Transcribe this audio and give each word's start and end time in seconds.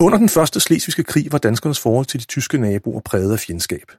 Under 0.00 0.18
den 0.18 0.28
første 0.28 0.60
slesvigske 0.60 1.04
krig 1.04 1.32
var 1.32 1.38
danskernes 1.38 1.80
forhold 1.80 2.06
til 2.06 2.20
de 2.20 2.24
tyske 2.24 2.58
naboer 2.58 3.00
præget 3.00 3.32
af 3.32 3.38
fjendskab. 3.38 3.92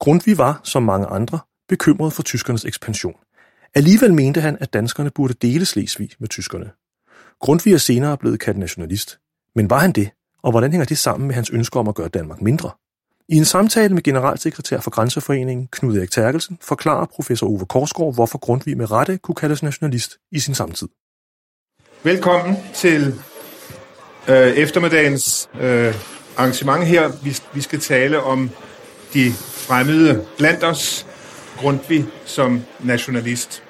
Grundtvig 0.00 0.38
var, 0.38 0.60
som 0.64 0.82
mange 0.82 1.06
andre, 1.06 1.38
bekymret 1.68 2.12
for 2.12 2.22
tyskernes 2.22 2.64
ekspansion. 2.64 3.14
Alligevel 3.74 4.14
mente 4.14 4.40
han, 4.40 4.58
at 4.60 4.72
danskerne 4.72 5.10
burde 5.10 5.34
dele 5.34 5.66
Slesvig 5.66 6.10
med 6.18 6.28
tyskerne. 6.28 6.70
Grundtvig 7.40 7.72
er 7.72 7.78
senere 7.78 8.18
blevet 8.18 8.40
kaldt 8.40 8.58
nationalist. 8.58 9.18
Men 9.54 9.70
var 9.70 9.78
han 9.78 9.92
det? 9.92 10.10
Og 10.42 10.50
hvordan 10.50 10.70
hænger 10.70 10.84
det 10.84 10.98
sammen 10.98 11.26
med 11.26 11.34
hans 11.34 11.50
ønske 11.50 11.78
om 11.78 11.88
at 11.88 11.94
gøre 11.94 12.08
Danmark 12.08 12.42
mindre? 12.42 12.70
I 13.32 13.36
en 13.36 13.44
samtale 13.44 13.94
med 13.94 14.02
generalsekretær 14.02 14.80
for 14.80 14.90
Grænseforeningen, 14.90 15.68
Knud 15.72 15.98
Erik 15.98 16.10
Terkelsen, 16.10 16.58
forklarer 16.62 17.06
professor 17.06 17.46
Ove 17.46 17.66
Korsgaard, 17.66 18.14
hvorfor 18.14 18.38
Grundtvig 18.38 18.76
med 18.76 18.90
rette 18.90 19.18
kunne 19.18 19.34
kaldes 19.34 19.62
nationalist 19.62 20.18
i 20.32 20.40
sin 20.40 20.54
samtid. 20.54 20.88
Velkommen 22.02 22.56
til 22.74 23.14
øh, 24.28 24.36
eftermiddagens 24.36 25.50
øh, 25.60 25.94
arrangement 26.36 26.86
her. 26.86 27.12
Vi, 27.22 27.36
vi 27.54 27.60
skal 27.60 27.80
tale 27.80 28.22
om 28.22 28.50
de 29.14 29.32
fremmede 29.32 30.26
blandt 30.38 30.64
os, 30.64 31.06
Grundtvig 31.58 32.06
som 32.24 32.62
nationalist. 32.80 33.62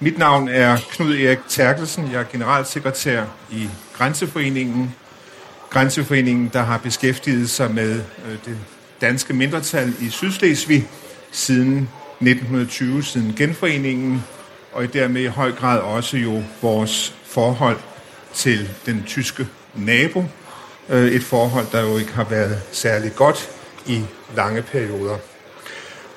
Mit 0.00 0.18
navn 0.18 0.48
er 0.48 0.78
Knud 0.90 1.14
Erik 1.14 1.38
Terkelsen. 1.48 2.10
Jeg 2.12 2.20
er 2.20 2.26
generalsekretær 2.32 3.24
i 3.50 3.68
Grænseforeningen. 3.92 4.94
Grænseforeningen, 5.70 6.50
der 6.52 6.62
har 6.62 6.78
beskæftiget 6.78 7.50
sig 7.50 7.74
med 7.74 8.02
øh, 8.26 8.32
det 8.44 8.58
danske 9.00 9.34
mindretal 9.34 9.94
i 10.00 10.10
Sydslesvig 10.10 10.88
siden 11.30 11.88
1920, 12.20 13.02
siden 13.02 13.34
genforeningen, 13.36 14.24
og 14.72 14.92
dermed 14.92 15.22
i 15.22 15.26
høj 15.26 15.52
grad 15.52 15.78
også 15.78 16.16
jo 16.16 16.42
vores 16.62 17.14
forhold 17.24 17.76
til 18.34 18.68
den 18.86 19.04
tyske 19.06 19.48
nabo. 19.74 20.24
Øh, 20.88 21.12
et 21.12 21.22
forhold, 21.22 21.66
der 21.72 21.80
jo 21.80 21.98
ikke 21.98 22.12
har 22.12 22.24
været 22.24 22.62
særlig 22.72 23.14
godt 23.14 23.50
i 23.86 24.02
lange 24.36 24.62
perioder. 24.62 25.16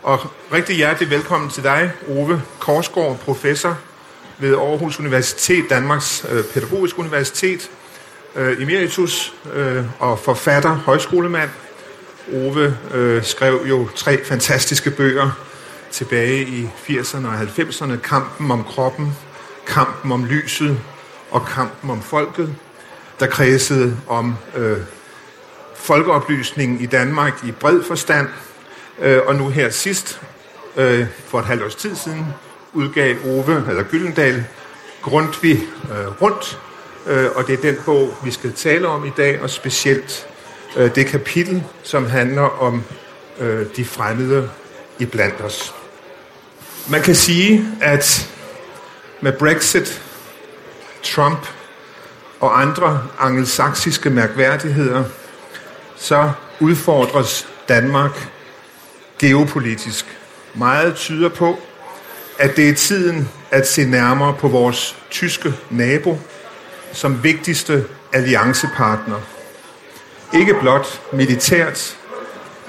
Og 0.03 0.19
rigtig 0.53 0.75
hjertelig 0.75 1.09
velkommen 1.09 1.49
til 1.49 1.63
dig, 1.63 1.91
Ove 2.07 2.41
Korsgaard, 2.59 3.19
professor 3.19 3.77
ved 4.37 4.55
Aarhus 4.55 4.99
Universitet, 4.99 5.65
Danmarks 5.69 6.21
Pædagogiske 6.21 6.53
Pædagogisk 6.53 6.99
Universitet, 6.99 7.69
øh, 8.35 8.61
emeritus 8.61 9.33
øh, 9.53 9.83
og 9.99 10.19
forfatter, 10.19 10.69
højskolemand. 10.69 11.49
Ove 12.33 12.77
øh, 12.93 13.23
skrev 13.23 13.65
jo 13.69 13.87
tre 13.95 14.25
fantastiske 14.25 14.91
bøger 14.91 15.31
tilbage 15.91 16.41
i 16.41 16.69
80'erne 16.87 17.27
og 17.27 17.41
90'erne. 17.41 17.97
Kampen 17.97 18.51
om 18.51 18.63
kroppen, 18.63 19.17
kampen 19.67 20.11
om 20.11 20.25
lyset 20.25 20.79
og 21.31 21.45
kampen 21.45 21.89
om 21.89 22.01
folket, 22.01 22.55
der 23.19 23.27
kredsede 23.27 23.97
om 24.07 24.35
øh, 24.55 24.77
folkeoplysningen 25.75 26.79
i 26.79 26.85
Danmark 26.85 27.43
i 27.47 27.51
bred 27.51 27.83
forstand, 27.83 28.27
øh, 28.99 29.21
og 29.25 29.35
nu 29.35 29.49
her 29.49 29.69
sidst, 29.69 30.21
øh, 30.77 31.05
for 31.27 31.39
et 31.39 31.45
halvt 31.45 31.63
års 31.63 31.75
tid 31.75 31.95
siden, 31.95 32.25
udgav 32.73 33.15
Ove, 33.25 33.65
eller 33.69 33.83
Gyldendal, 33.83 34.45
Grundtvig 35.01 35.59
øh, 35.91 36.21
rundt, 36.21 36.59
øh, 37.07 37.29
og 37.35 37.47
det 37.47 37.53
er 37.53 37.61
den 37.61 37.77
bog, 37.85 38.13
vi 38.23 38.31
skal 38.31 38.53
tale 38.53 38.87
om 38.87 39.05
i 39.05 39.11
dag, 39.17 39.41
og 39.41 39.49
specielt 39.49 40.27
øh, 40.77 40.95
det 40.95 41.05
kapitel, 41.05 41.63
som 41.83 42.05
handler 42.05 42.61
om 42.61 42.83
øh, 43.39 43.65
de 43.75 43.85
fremmede 43.85 44.49
i 44.99 45.05
blandt 45.05 45.41
os. 45.41 45.73
Man 46.89 47.01
kan 47.01 47.15
sige, 47.15 47.65
at 47.81 48.29
med 49.21 49.33
Brexit, 49.33 50.01
Trump 51.03 51.47
og 52.39 52.61
andre 52.61 53.07
angelsaksiske 53.19 54.09
mærkværdigheder, 54.09 55.03
så 55.95 56.31
udfordres 56.59 57.47
Danmark 57.69 58.27
geopolitisk. 59.19 60.17
Meget 60.53 60.95
tyder 60.95 61.29
på, 61.29 61.59
at 62.39 62.55
det 62.55 62.69
er 62.69 62.73
tiden 62.73 63.29
at 63.51 63.67
se 63.67 63.85
nærmere 63.85 64.35
på 64.39 64.47
vores 64.47 64.97
tyske 65.09 65.53
nabo 65.69 66.17
som 66.93 67.23
vigtigste 67.23 67.85
alliancepartner. 68.13 69.19
Ikke 70.33 70.53
blot 70.61 71.01
militært, 71.13 71.97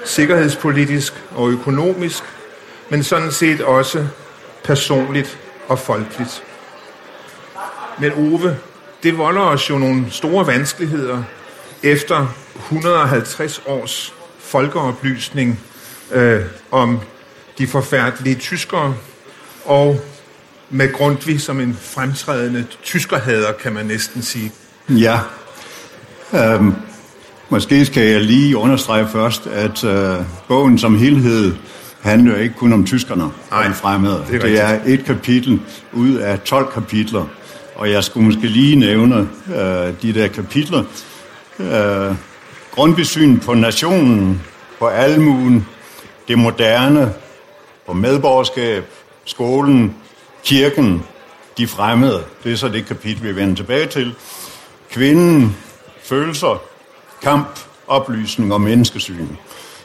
sikkerhedspolitisk 0.05 1.13
og 1.35 1.49
økonomisk, 1.49 2.23
men 2.89 3.03
sådan 3.03 3.31
set 3.31 3.61
også 3.61 4.07
personligt 4.63 5.37
og 5.67 5.79
folkeligt. 5.79 6.43
Men 7.99 8.11
Ove, 8.13 8.57
det 9.03 9.17
volder 9.17 9.41
os 9.41 9.69
jo 9.69 9.77
nogle 9.77 10.05
store 10.11 10.47
vanskeligheder 10.47 11.23
efter 11.83 12.27
150 12.55 13.61
års 13.65 14.13
folkeoplysning 14.39 15.59
øh, 16.11 16.41
om 16.71 16.99
de 17.57 17.67
forfærdelige 17.67 18.35
tyskere, 18.35 18.95
og 19.65 19.99
med 20.69 20.93
Grundtvig 20.93 21.41
som 21.41 21.59
en 21.59 21.77
fremtrædende 21.81 22.65
tyskerhader, 22.83 23.51
kan 23.51 23.73
man 23.73 23.85
næsten 23.85 24.21
sige. 24.21 24.51
Ja. 24.89 25.19
Øhm, 26.33 26.73
måske 27.49 27.85
skal 27.85 28.03
jeg 28.03 28.21
lige 28.21 28.57
understrege 28.57 29.07
først, 29.07 29.47
at 29.47 29.83
øh, 29.83 30.15
bogen 30.47 30.77
som 30.77 30.97
helhed 30.97 31.55
handler 32.01 32.37
ikke 32.37 32.55
kun 32.55 32.73
om 32.73 32.85
tyskerne 32.85 33.23
Nej, 33.51 33.67
og 33.67 33.75
fremmede. 33.75 34.25
Det 34.31 34.35
er, 34.35 34.39
det 34.39 34.61
er 34.61 34.79
et 34.85 35.05
kapitel 35.05 35.61
ud 35.93 36.15
af 36.15 36.39
12 36.39 36.71
kapitler, 36.73 37.25
og 37.75 37.91
jeg 37.91 38.03
skulle 38.03 38.25
måske 38.25 38.47
lige 38.47 38.75
nævne 38.75 39.29
øh, 39.47 39.93
de 40.01 40.13
der 40.13 40.27
kapitler. 40.27 40.83
Øh, 41.59 42.15
Grundtvigs 42.71 43.09
syn 43.09 43.39
på 43.39 43.53
nationen, 43.53 44.41
på 44.79 44.87
almuen, 44.87 45.67
det 46.27 46.37
moderne, 46.37 47.13
på 47.87 47.93
medborgerskab, 47.93 48.83
skolen, 49.25 49.95
kirken, 50.45 51.03
de 51.57 51.67
fremmede. 51.67 52.23
Det 52.43 52.51
er 52.51 52.55
så 52.55 52.67
det 52.67 52.85
kapitel, 52.85 53.23
vi 53.23 53.35
vender 53.35 53.55
tilbage 53.55 53.87
til. 53.87 54.15
Kvinden, 54.91 55.57
følelser, 56.03 56.61
kamp, 57.21 57.59
oplysning 57.87 58.53
og 58.53 58.61
menneskesyn. 58.61 59.27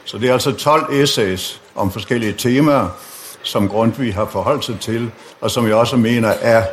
Så 0.05 0.17
det 0.17 0.29
er 0.29 0.33
altså 0.33 0.51
12 0.51 0.93
essays 0.93 1.61
om 1.75 1.91
forskellige 1.91 2.33
temaer, 2.33 2.87
som 3.43 3.69
Grundtvig 3.69 4.13
har 4.13 4.25
forholdt 4.25 4.65
sig 4.65 4.79
til, 4.79 5.11
og 5.41 5.51
som 5.51 5.67
jeg 5.67 5.75
også 5.75 5.97
mener 5.97 6.29
er 6.29 6.65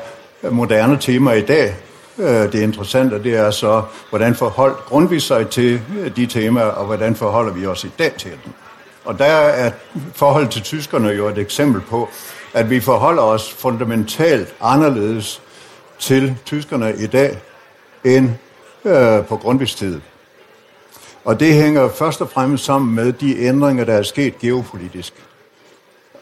moderne 0.51 0.99
temaer 1.01 1.35
i 1.35 1.43
dag. 1.43 1.77
Øh, 2.19 2.53
det 2.53 2.55
interessante 2.55 3.23
det 3.23 3.35
er 3.35 3.51
så, 3.51 3.83
hvordan 4.11 4.35
forholdt 4.35 4.77
Grundtvig 4.77 5.23
sig 5.23 5.49
til 5.49 5.81
øh, 5.99 6.17
de 6.17 6.27
temaer, 6.27 6.65
og 6.65 6.87
hvordan 6.87 7.17
forholder 7.17 7.53
vi 7.53 7.67
os 7.67 7.85
i 7.85 7.91
dag 7.99 8.13
til 8.19 8.31
dem. 8.31 8.53
Og 9.05 9.19
der 9.19 9.25
er 9.25 9.71
forhold 10.15 10.49
til 10.49 10.63
tyskerne 10.63 11.09
jo 11.09 11.29
et 11.29 11.39
eksempel 11.39 11.81
på, 11.81 12.09
at 12.59 12.71
vi 12.71 12.81
forholder 12.81 13.23
os 13.23 13.53
fundamentalt 13.53 14.55
anderledes 14.61 15.43
til 15.99 16.37
tyskerne 16.45 16.95
i 16.99 17.07
dag 17.07 17.39
end 18.05 18.31
øh, 18.85 19.27
på 19.27 19.37
Grundtvigs 19.37 19.75
tid. 19.75 20.01
Og 21.25 21.41
det 21.41 21.55
hænger 21.55 21.89
først 21.89 22.21
og 22.21 22.31
fremmest 22.31 22.65
sammen 22.65 22.95
med 22.95 23.13
de 23.13 23.39
ændringer, 23.39 23.85
der 23.85 23.95
er 23.95 24.03
sket 24.03 24.39
geopolitisk. 24.39 25.15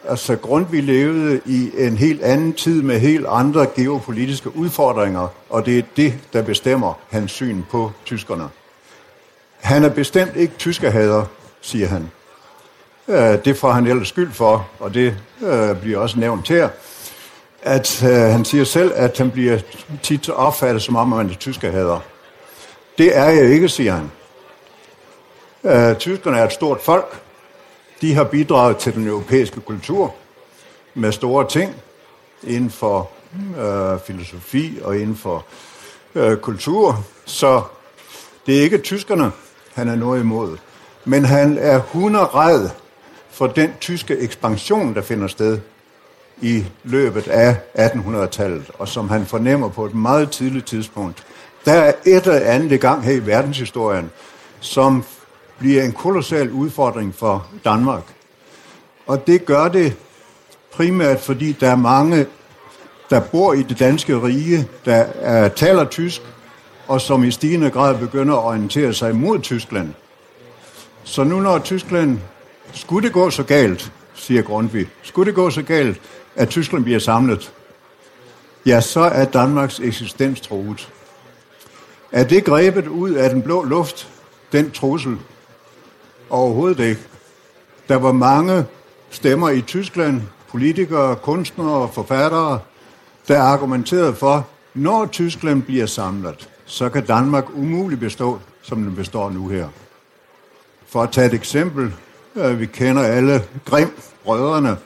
Altså 0.07 0.35
Grundtvig 0.35 0.83
levede 0.83 1.41
i 1.45 1.71
en 1.77 1.97
helt 1.97 2.21
anden 2.21 2.53
tid 2.53 2.81
med 2.81 2.99
helt 2.99 3.25
andre 3.29 3.67
geopolitiske 3.75 4.55
udfordringer, 4.57 5.27
og 5.49 5.65
det 5.65 5.79
er 5.79 5.83
det, 5.95 6.13
der 6.33 6.41
bestemmer 6.41 6.93
hans 7.09 7.31
syn 7.31 7.63
på 7.71 7.91
tyskerne. 8.05 8.49
Han 9.59 9.83
er 9.83 9.89
bestemt 9.89 10.35
ikke 10.35 10.53
tyskerhader, 10.57 11.25
siger 11.61 11.87
han. 11.87 12.11
Øh, 13.07 13.45
det 13.45 13.57
får 13.57 13.71
han 13.71 13.87
ellers 13.87 14.07
skyld 14.07 14.31
for, 14.31 14.67
og 14.79 14.93
det 14.93 15.17
øh, 15.41 15.81
bliver 15.81 15.99
også 15.99 16.19
nævnt 16.19 16.49
her, 16.49 16.69
at 17.61 18.03
øh, 18.03 18.09
han 18.09 18.45
siger 18.45 18.63
selv, 18.63 18.91
at 18.95 19.17
han 19.17 19.31
bliver 19.31 19.59
tit 20.03 20.29
opfattet 20.29 20.81
som 20.81 20.95
om, 20.95 21.13
at 21.13 21.17
man 21.17 21.29
er 21.29 21.37
tyskerhader. 21.39 21.99
Det 22.97 23.17
er 23.17 23.29
jeg 23.29 23.49
ikke, 23.49 23.69
siger 23.69 23.93
han. 23.93 24.11
Øh, 25.63 25.95
tyskerne 25.95 26.37
er 26.37 26.45
et 26.45 26.53
stort 26.53 26.81
folk. 26.81 27.21
De 28.01 28.13
har 28.13 28.23
bidraget 28.23 28.77
til 28.77 28.93
den 28.93 29.07
europæiske 29.07 29.61
kultur 29.61 30.15
med 30.93 31.11
store 31.11 31.47
ting 31.47 31.75
inden 32.43 32.69
for 32.69 33.09
øh, 33.59 33.99
filosofi 33.99 34.79
og 34.83 34.97
inden 34.97 35.15
for 35.15 35.45
øh, 36.15 36.37
kultur. 36.37 37.03
Så 37.25 37.61
det 38.45 38.57
er 38.57 38.61
ikke 38.61 38.77
tyskerne, 38.77 39.31
han 39.73 39.89
er 39.89 39.95
noget 39.95 40.19
imod. 40.19 40.57
Men 41.05 41.25
han 41.25 41.57
er 41.57 41.79
hunderred 41.79 42.69
for 43.37 43.47
den 43.47 43.73
tyske 43.79 44.17
ekspansion, 44.17 44.93
der 44.93 45.01
finder 45.01 45.27
sted 45.27 45.59
i 46.41 46.65
løbet 46.83 47.27
af 47.27 47.55
1800-tallet, 47.75 48.71
og 48.79 48.87
som 48.87 49.09
han 49.09 49.25
fornemmer 49.25 49.69
på 49.69 49.85
et 49.85 49.93
meget 49.93 50.31
tidligt 50.31 50.65
tidspunkt. 50.65 51.23
Der 51.65 51.71
er 51.73 51.93
et 52.05 52.27
eller 52.27 52.39
andet 52.39 52.81
gang 52.81 53.03
her 53.03 53.11
i 53.11 53.25
verdenshistorien, 53.25 54.11
som 54.59 55.03
bliver 55.59 55.83
en 55.83 55.91
kolossal 55.91 56.51
udfordring 56.51 57.15
for 57.15 57.47
Danmark. 57.65 58.03
Og 59.07 59.27
det 59.27 59.45
gør 59.45 59.67
det 59.67 59.95
primært 60.73 61.19
fordi 61.19 61.51
der 61.51 61.69
er 61.69 61.75
mange, 61.75 62.25
der 63.09 63.19
bor 63.19 63.53
i 63.53 63.63
det 63.63 63.79
danske 63.79 64.21
rige, 64.21 64.67
der 64.85 65.05
er, 65.21 65.47
taler 65.47 65.85
tysk, 65.85 66.21
og 66.87 67.01
som 67.01 67.23
i 67.23 67.31
stigende 67.31 67.69
grad 67.69 67.97
begynder 67.97 68.35
at 68.35 68.43
orientere 68.43 68.93
sig 68.93 69.15
mod 69.15 69.39
Tyskland. 69.39 69.93
Så 71.03 71.23
nu 71.23 71.39
når 71.39 71.59
Tyskland, 71.59 72.19
skulle 72.77 73.07
det 73.07 73.13
gå 73.13 73.29
så 73.29 73.43
galt, 73.43 73.91
siger 74.13 74.41
Grundtvig, 74.41 74.87
skulle 75.03 75.27
det 75.27 75.35
gå 75.35 75.49
så 75.49 75.61
galt, 75.61 76.01
at 76.35 76.49
Tyskland 76.49 76.83
bliver 76.83 76.99
samlet, 76.99 77.53
ja, 78.65 78.81
så 78.81 78.99
er 78.99 79.25
Danmarks 79.25 79.79
eksistens 79.79 80.41
truet. 80.41 80.89
Er 82.11 82.23
det 82.23 82.45
grebet 82.45 82.87
ud 82.87 83.11
af 83.11 83.29
den 83.29 83.41
blå 83.41 83.63
luft, 83.63 84.09
den 84.51 84.71
trussel? 84.71 85.17
Overhovedet 86.29 86.79
ikke. 86.79 87.01
Der 87.89 87.95
var 87.95 88.11
mange 88.11 88.65
stemmer 89.09 89.49
i 89.49 89.61
Tyskland, 89.61 90.21
politikere, 90.49 91.15
kunstnere, 91.15 91.71
og 91.71 91.93
forfattere, 91.93 92.59
der 93.27 93.41
argumenterede 93.41 94.15
for, 94.15 94.47
når 94.73 95.05
Tyskland 95.05 95.63
bliver 95.63 95.85
samlet, 95.85 96.49
så 96.65 96.89
kan 96.89 97.05
Danmark 97.05 97.45
umuligt 97.53 97.99
bestå, 97.99 98.39
som 98.61 98.83
den 98.83 98.95
består 98.95 99.29
nu 99.29 99.47
her. 99.47 99.67
For 100.87 101.03
at 101.03 101.11
tage 101.11 101.27
et 101.27 101.33
eksempel, 101.33 101.93
vi 102.37 102.65
kender 102.65 103.03
alle 103.03 103.43
Grim, 103.65 103.91
brødrene. 104.23 104.77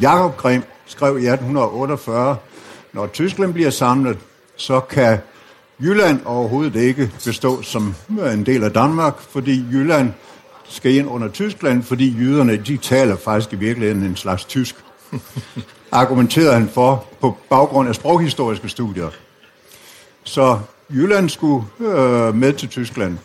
Jakob 0.00 0.36
Grim 0.36 0.62
skrev 0.86 1.18
i 1.18 1.26
1848, 1.26 2.36
når 2.92 3.06
Tyskland 3.06 3.52
bliver 3.52 3.70
samlet, 3.70 4.18
så 4.56 4.80
kan 4.80 5.18
Jylland 5.80 6.20
overhovedet 6.24 6.80
ikke 6.80 7.10
bestå 7.24 7.62
som 7.62 7.94
øh, 8.20 8.32
en 8.32 8.46
del 8.46 8.64
af 8.64 8.72
Danmark, 8.72 9.20
fordi 9.20 9.64
Jylland 9.72 10.12
skal 10.64 10.94
ind 10.94 11.08
under 11.08 11.28
Tyskland, 11.28 11.82
fordi 11.82 12.16
jyderne, 12.18 12.56
de 12.56 12.76
taler 12.76 13.16
faktisk 13.16 13.52
i 13.52 13.56
virkeligheden 13.56 14.02
en 14.02 14.16
slags 14.16 14.44
tysk. 14.44 14.76
Argumenterede 15.92 16.52
han 16.52 16.68
for 16.68 17.06
på 17.20 17.36
baggrund 17.50 17.88
af 17.88 17.94
sproghistoriske 17.94 18.68
studier. 18.68 19.08
Så 20.24 20.58
Jylland 20.90 21.28
skulle 21.28 21.66
øh, 21.80 22.34
med 22.34 22.52
til 22.52 22.68
Tyskland. 22.68 23.18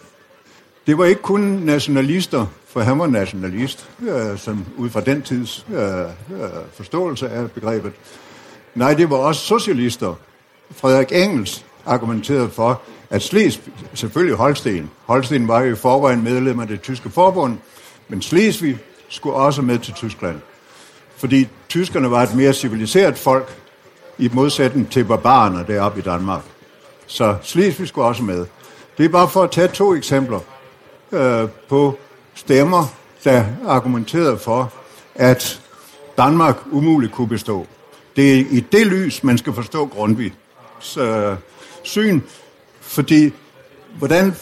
Det 0.87 0.97
var 0.97 1.05
ikke 1.05 1.21
kun 1.21 1.41
nationalister, 1.41 2.45
for 2.75 2.81
han 2.81 2.99
var 2.99 3.07
nationalist, 3.07 3.89
øh, 4.01 4.37
som 4.37 4.65
ud 4.77 4.89
fra 4.89 5.01
den 5.01 5.21
tids 5.21 5.65
øh, 5.73 5.99
øh, 5.99 6.49
forståelse 6.73 7.29
af 7.29 7.51
begrebet. 7.51 7.93
Nej, 8.75 8.93
det 8.93 9.09
var 9.09 9.15
også 9.17 9.41
socialister. 9.41 10.13
Frederik 10.75 11.11
Engels 11.11 11.65
argumenterede 11.85 12.49
for, 12.49 12.81
at 13.09 13.21
Slesvig, 13.21 13.73
selvfølgelig 13.93 14.37
Holsten, 14.37 14.91
Holsten 15.05 15.47
var 15.47 15.61
jo 15.61 15.73
i 15.73 15.75
forvejen 15.75 16.23
medlem 16.23 16.59
af 16.59 16.67
det 16.67 16.81
tyske 16.81 17.09
forbund, 17.09 17.57
men 18.07 18.21
Slesvig 18.21 18.77
skulle 19.09 19.35
også 19.35 19.61
med 19.61 19.79
til 19.79 19.93
Tyskland. 19.93 20.39
Fordi 21.17 21.47
tyskerne 21.69 22.11
var 22.11 22.23
et 22.23 22.35
mere 22.35 22.53
civiliseret 22.53 23.17
folk, 23.17 23.55
i 24.17 24.29
modsætning 24.33 24.91
til 24.91 25.05
barbarerne 25.05 25.65
deroppe 25.67 25.99
i 25.99 26.03
Danmark. 26.03 26.41
Så 27.07 27.35
Slesvig 27.41 27.87
skulle 27.87 28.07
også 28.07 28.23
med. 28.23 28.45
Det 28.97 29.05
er 29.05 29.09
bare 29.09 29.29
for 29.29 29.43
at 29.43 29.51
tage 29.51 29.67
to 29.67 29.95
eksempler 29.95 30.39
øh, 31.11 31.49
på 31.69 31.97
stemmer, 32.35 32.85
der 33.23 33.45
argumenterede 33.67 34.37
for, 34.37 34.73
at 35.15 35.61
Danmark 36.17 36.57
umuligt 36.71 37.11
kunne 37.11 37.27
bestå. 37.27 37.65
Det 38.15 38.33
er 38.33 38.45
i 38.49 38.59
det 38.59 38.87
lys, 38.87 39.23
man 39.23 39.37
skal 39.37 39.53
forstå 39.53 39.85
Grundtvigs 39.85 40.97
øh, 40.99 41.35
syn, 41.83 42.21
fordi 42.81 43.33
hvordan 43.97 44.35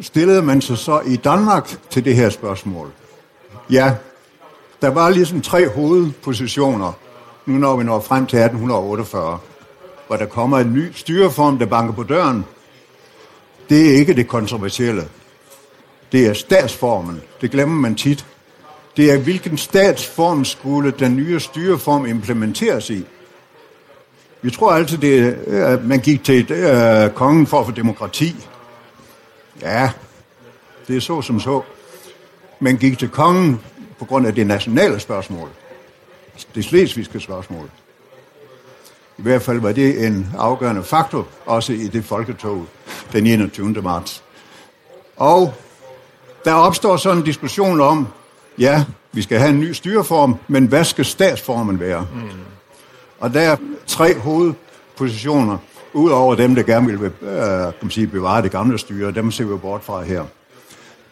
stillede 0.00 0.42
man 0.42 0.60
sig 0.60 0.78
så 0.78 1.00
i 1.00 1.16
Danmark 1.16 1.76
til 1.90 2.04
det 2.04 2.16
her 2.16 2.30
spørgsmål? 2.30 2.90
Ja, 3.70 3.94
der 4.82 4.88
var 4.88 5.10
ligesom 5.10 5.40
tre 5.40 5.68
hovedpositioner, 5.68 6.92
nu 7.46 7.58
når 7.58 7.76
vi 7.76 7.84
når 7.84 8.00
frem 8.00 8.26
til 8.26 8.38
1848, 8.38 9.38
hvor 10.06 10.16
der 10.16 10.26
kommer 10.26 10.58
en 10.58 10.72
ny 10.72 10.92
styreform, 10.92 11.58
der 11.58 11.66
banker 11.66 11.94
på 11.94 12.02
døren. 12.02 12.44
Det 13.68 13.90
er 13.90 13.94
ikke 13.94 14.14
det 14.14 14.28
kontroversielle. 14.28 15.08
Det 16.12 16.26
er 16.26 16.32
statsformen. 16.32 17.22
Det 17.40 17.50
glemmer 17.50 17.80
man 17.80 17.94
tit. 17.94 18.26
Det 18.96 19.12
er, 19.12 19.18
hvilken 19.18 19.58
statsform 19.58 20.44
skulle 20.44 20.90
den 20.98 21.16
nye 21.16 21.40
styreform 21.40 22.06
implementeres 22.06 22.90
i. 22.90 23.04
Vi 24.42 24.50
tror 24.50 24.72
altid, 24.72 24.98
det 24.98 25.36
er, 25.46 25.66
at 25.66 25.84
man 25.84 26.00
gik 26.00 26.24
til 26.24 26.46
uh, 26.50 27.14
kongen 27.14 27.46
for 27.46 27.60
at 27.60 27.66
få 27.66 27.72
demokrati. 27.72 28.36
Ja, 29.62 29.90
det 30.88 30.96
er 30.96 31.00
så 31.00 31.22
som 31.22 31.40
så. 31.40 31.62
Man 32.60 32.76
gik 32.76 32.98
til 32.98 33.08
kongen 33.08 33.60
på 33.98 34.04
grund 34.04 34.26
af 34.26 34.34
det 34.34 34.46
nationale 34.46 35.00
spørgsmål. 35.00 35.48
Det 36.54 36.64
slesvigske 36.64 37.20
spørgsmål. 37.20 37.70
I 39.18 39.22
hvert 39.22 39.42
fald 39.42 39.60
var 39.60 39.72
det 39.72 40.06
en 40.06 40.30
afgørende 40.38 40.82
faktor, 40.82 41.26
også 41.46 41.72
i 41.72 41.88
det 41.88 42.04
folketog 42.04 42.66
den 43.12 43.26
21. 43.26 43.72
marts. 43.82 44.22
Og 45.16 45.54
der 46.44 46.52
opstår 46.52 46.96
sådan 46.96 47.18
en 47.18 47.24
diskussion 47.24 47.80
om, 47.80 48.08
ja, 48.58 48.84
vi 49.12 49.22
skal 49.22 49.38
have 49.38 49.50
en 49.50 49.60
ny 49.60 49.72
styreform, 49.72 50.36
men 50.48 50.66
hvad 50.66 50.84
skal 50.84 51.04
statsformen 51.04 51.80
være? 51.80 52.06
Mm. 52.14 52.30
Og 53.20 53.34
der 53.34 53.40
er 53.40 53.56
tre 53.86 54.18
hovedpositioner, 54.18 55.58
udover 55.92 56.34
dem, 56.34 56.54
der 56.54 56.62
gerne 56.62 56.86
vil 56.86 57.04
øh, 57.04 57.72
kan 57.80 57.90
sige, 57.90 58.06
bevare 58.06 58.42
det 58.42 58.50
gamle 58.50 58.78
styre, 58.78 59.10
dem 59.10 59.30
ser 59.30 59.44
vi 59.44 59.56
bort 59.56 59.84
fra 59.84 60.02
her. 60.02 60.24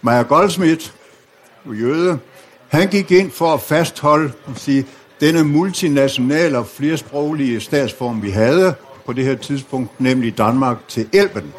Maja 0.03 0.23
Goldsmith, 0.23 0.91
jøde, 1.67 2.19
han 2.69 2.89
gik 2.89 3.11
ind 3.11 3.31
for 3.31 3.55
at 3.55 3.61
fastholde 3.61 4.33
sige, 4.57 4.87
denne 5.21 5.45
multinationale 5.45 6.59
og 6.59 6.67
flersproglige 6.67 7.61
statsform, 7.61 8.23
vi 8.23 8.31
havde 8.31 8.75
på 9.07 9.13
det 9.13 9.25
her 9.25 9.35
tidspunkt, 9.35 10.01
nemlig 10.01 10.39
Danmark 10.39 10.77
til 10.89 11.09
Elben. 11.13 11.53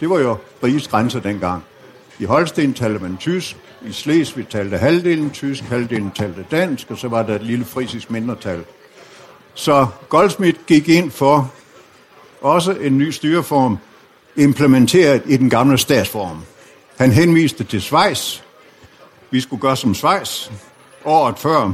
Det 0.00 0.10
var 0.10 0.18
jo 0.18 0.36
rigets 0.64 0.88
grænser 0.88 1.20
dengang. 1.20 1.62
I 2.18 2.24
Holsten 2.24 2.74
talte 2.74 2.98
man 2.98 3.16
tysk, 3.16 3.56
i 3.82 3.92
Slesvig 3.92 4.48
talte 4.48 4.78
halvdelen 4.78 5.30
tysk, 5.30 5.62
halvdelen 5.62 6.10
talte 6.10 6.44
dansk, 6.50 6.90
og 6.90 6.98
så 6.98 7.08
var 7.08 7.22
der 7.22 7.34
et 7.34 7.42
lille 7.42 7.64
frisisk 7.64 8.10
mindretal. 8.10 8.64
Så 9.54 9.86
Goldsmith 10.08 10.58
gik 10.66 10.88
ind 10.88 11.10
for 11.10 11.52
også 12.40 12.72
en 12.72 12.98
ny 12.98 13.10
styreform, 13.10 13.78
implementeret 14.36 15.22
i 15.26 15.36
den 15.36 15.50
gamle 15.50 15.78
statsform. 15.78 16.42
Han 16.96 17.12
henviste 17.12 17.64
til 17.64 17.82
Schweiz. 17.82 18.40
Vi 19.30 19.40
skulle 19.40 19.60
gøre 19.60 19.76
som 19.76 19.94
Schweiz. 19.94 20.50
Året 21.04 21.38
før 21.38 21.72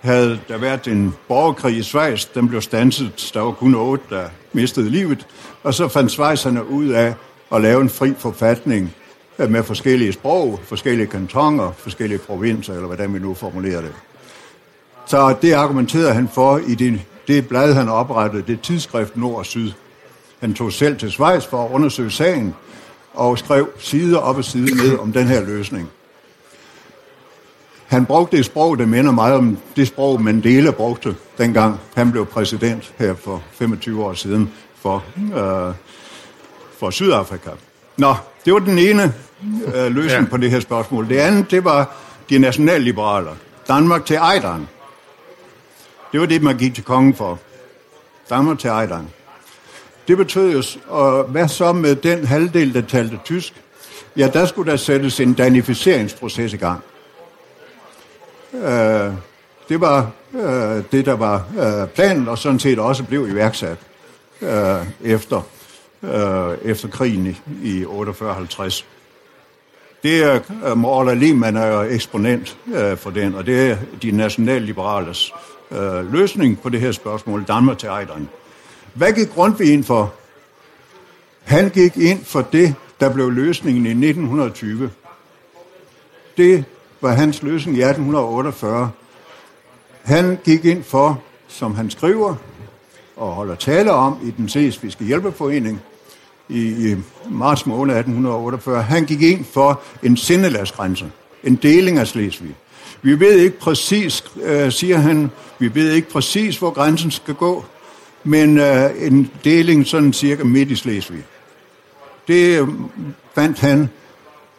havde 0.00 0.40
der 0.48 0.58
været 0.58 0.86
en 0.86 1.14
borgerkrig 1.28 1.76
i 1.76 1.82
Schweiz. 1.82 2.26
Den 2.34 2.48
blev 2.48 2.62
stanset. 2.62 3.30
Der 3.34 3.40
var 3.40 3.52
kun 3.52 3.74
otte, 3.74 4.04
der 4.10 4.28
mistede 4.52 4.90
livet. 4.90 5.26
Og 5.62 5.74
så 5.74 5.88
fandt 5.88 6.12
Schweizerne 6.12 6.68
ud 6.68 6.88
af 6.88 7.14
at 7.52 7.62
lave 7.62 7.80
en 7.80 7.90
fri 7.90 8.14
forfatning 8.18 8.94
Øh, 9.42 9.50
med 9.50 9.62
forskellige 9.62 10.12
sprog, 10.12 10.60
forskellige 10.64 11.06
kantoner, 11.06 11.72
forskellige 11.72 12.18
provinser, 12.18 12.72
eller 12.72 12.86
hvordan 12.86 13.14
vi 13.14 13.18
nu 13.18 13.34
formulerer 13.34 13.80
det. 13.80 13.92
Så 15.06 15.36
det 15.42 15.52
argumenterede 15.52 16.14
han 16.14 16.28
for 16.28 16.58
i 16.66 16.74
det, 16.74 17.00
det 17.28 17.48
blad, 17.48 17.74
han 17.74 17.88
oprettede, 17.88 18.44
det 18.46 18.60
tidsskrift 18.60 19.16
Nord 19.16 19.38
og 19.38 19.46
Syd. 19.46 19.72
Han 20.40 20.54
tog 20.54 20.72
selv 20.72 20.98
til 20.98 21.12
Schweiz 21.12 21.44
for 21.46 21.64
at 21.64 21.70
undersøge 21.70 22.10
sagen, 22.10 22.54
og 23.14 23.38
skrev 23.38 23.68
side 23.78 24.22
op 24.22 24.36
og 24.36 24.44
side 24.44 24.76
ned 24.76 24.98
om 24.98 25.12
den 25.12 25.26
her 25.26 25.40
løsning. 25.40 25.90
Han 27.86 28.06
brugte 28.06 28.38
et 28.38 28.44
sprog, 28.44 28.78
der 28.78 28.86
minder 28.86 29.12
meget 29.12 29.34
om 29.34 29.58
det 29.76 29.88
sprog, 29.88 30.22
Mandela 30.22 30.70
brugte 30.70 31.14
dengang 31.38 31.80
han 31.94 32.12
blev 32.12 32.26
præsident 32.26 32.94
her 32.98 33.14
for 33.14 33.42
25 33.52 34.04
år 34.04 34.14
siden 34.14 34.52
for, 34.74 35.04
øh, 35.18 35.74
for 36.78 36.90
Sydafrika. 36.90 37.50
Nå, 37.96 38.14
det 38.44 38.52
var 38.52 38.58
den 38.58 38.78
ene 38.78 39.14
øh, 39.74 39.94
løsning 39.94 40.24
ja. 40.24 40.30
på 40.30 40.36
det 40.36 40.50
her 40.50 40.60
spørgsmål. 40.60 41.08
Det 41.08 41.18
andet, 41.18 41.50
det 41.50 41.64
var 41.64 41.96
de 42.30 42.38
nationalliberale. 42.38 43.30
Danmark 43.68 44.06
til 44.06 44.16
Ejderen. 44.16 44.68
Det 46.12 46.20
var 46.20 46.26
det, 46.26 46.42
man 46.42 46.58
gik 46.58 46.74
til 46.74 46.84
kongen 46.84 47.14
for. 47.14 47.38
Danmark 48.30 48.58
til 48.58 48.68
Ejderen. 48.68 49.08
Det 50.08 50.16
betød 50.16 50.52
jo, 50.52 50.62
og 50.88 51.24
hvad 51.24 51.48
så 51.48 51.72
med 51.72 51.96
den 51.96 52.26
halvdel, 52.26 52.74
der 52.74 52.80
talte 52.80 53.18
tysk? 53.24 53.54
Ja, 54.16 54.28
der 54.32 54.46
skulle 54.46 54.70
der 54.70 54.76
sættes 54.76 55.20
en 55.20 55.32
danificeringsproces 55.32 56.52
i 56.52 56.56
gang. 56.56 56.80
Øh, 58.54 59.12
det 59.68 59.80
var 59.80 60.10
øh, 60.34 60.84
det, 60.92 61.06
der 61.06 61.12
var 61.12 61.44
øh, 61.58 61.88
planen, 61.88 62.28
og 62.28 62.38
sådan 62.38 62.58
set 62.58 62.78
også 62.78 63.04
blev 63.04 63.28
iværksat 63.28 63.78
øh, 64.40 64.86
efter, 65.04 65.42
øh, 66.02 66.70
efter 66.70 66.88
krigen 66.88 67.26
i, 67.26 67.36
i 67.62 67.84
48-50. 67.84 68.84
Det 70.02 70.24
er, 70.24 70.34
øh, 70.34 70.72
uh, 70.72 70.78
Morla 70.78 71.14
Lehmann 71.14 71.56
er 71.56 71.66
jo 71.66 71.82
eksponent 71.82 72.56
øh, 72.74 72.96
for 72.96 73.10
den, 73.10 73.34
og 73.34 73.46
det 73.46 73.70
er 73.70 73.76
de 74.02 74.10
nationalliberales 74.10 75.32
øh, 75.70 76.12
løsning 76.12 76.60
på 76.60 76.68
det 76.68 76.80
her 76.80 76.92
spørgsmål, 76.92 77.44
Danmark 77.44 77.78
til 77.78 77.88
Ejderen. 77.88 78.28
Hvad 78.94 79.12
gik 79.12 79.28
Grundtvig 79.28 79.72
ind 79.72 79.84
for? 79.84 80.14
Han 81.44 81.70
gik 81.70 81.96
ind 81.96 82.24
for 82.24 82.42
det, 82.52 82.74
der 83.00 83.14
blev 83.14 83.30
løsningen 83.30 83.86
i 83.86 84.08
1920. 84.08 84.90
Det 86.36 86.64
var 87.00 87.12
hans 87.12 87.42
løsning 87.42 87.76
i 87.76 87.80
1848. 87.80 88.90
Han 90.02 90.38
gik 90.44 90.64
ind 90.64 90.84
for, 90.84 91.22
som 91.48 91.74
han 91.74 91.90
skriver 91.90 92.34
og 93.16 93.32
holder 93.32 93.54
tale 93.54 93.92
om 93.92 94.18
i 94.22 94.30
den 94.30 94.48
slesvigske 94.48 95.04
hjælpeforening 95.04 95.80
i, 96.52 96.90
i 96.90 96.96
marts 97.30 97.66
måned 97.66 97.94
1848, 97.94 98.82
han 98.82 99.04
gik 99.04 99.22
ind 99.22 99.44
for 99.52 99.80
en 100.02 100.16
sindelagsgrænse, 100.16 101.10
en 101.44 101.56
deling 101.56 101.98
af 101.98 102.06
Slesvig. 102.06 102.54
Vi 103.02 103.20
ved 103.20 103.38
ikke 103.38 103.58
præcis, 103.58 104.24
øh, 104.42 104.72
siger 104.72 104.98
han, 104.98 105.30
vi 105.58 105.74
ved 105.74 105.92
ikke 105.92 106.10
præcis, 106.10 106.58
hvor 106.58 106.70
grænsen 106.70 107.10
skal 107.10 107.34
gå, 107.34 107.64
men 108.24 108.58
øh, 108.58 108.90
en 108.98 109.30
deling 109.44 109.86
sådan 109.86 110.12
cirka 110.12 110.44
midt 110.44 110.70
i 110.70 110.76
Slesvig. 110.76 111.24
Det 112.28 112.60
øh, 112.60 112.68
fandt 113.34 113.58
han 113.58 113.88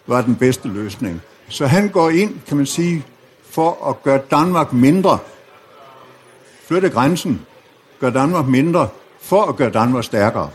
var 0.08 0.22
den 0.22 0.36
bedste 0.36 0.68
løsning. 0.68 1.22
Så 1.50 1.68
han 1.68 1.90
går 1.90 2.10
ind, 2.10 2.36
kan 2.48 2.58
man 2.58 2.66
sige, 2.66 3.06
for 3.50 3.90
at 3.90 4.04
gøre 4.04 4.20
Danmark 4.32 4.74
mindre. 4.74 5.20
Flytte 6.68 6.90
grænsen. 6.90 7.42
Gør 8.00 8.10
Danmark 8.10 8.48
mindre, 8.48 8.88
for 9.22 9.44
at 9.44 9.56
gøre 9.56 9.70
Danmark 9.70 10.04
stærkere. 10.04 10.50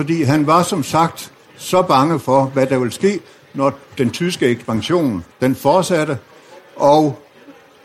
Fordi 0.00 0.22
han 0.22 0.46
var 0.46 0.62
som 0.62 0.82
sagt 0.82 1.32
så 1.56 1.82
bange 1.82 2.20
for, 2.20 2.44
hvad 2.44 2.66
der 2.66 2.78
ville 2.78 2.92
ske, 2.92 3.20
når 3.54 3.78
den 3.98 4.10
tyske 4.10 4.46
ekspansion 4.46 5.24
den 5.40 5.54
fortsatte, 5.54 6.18
og 6.76 7.22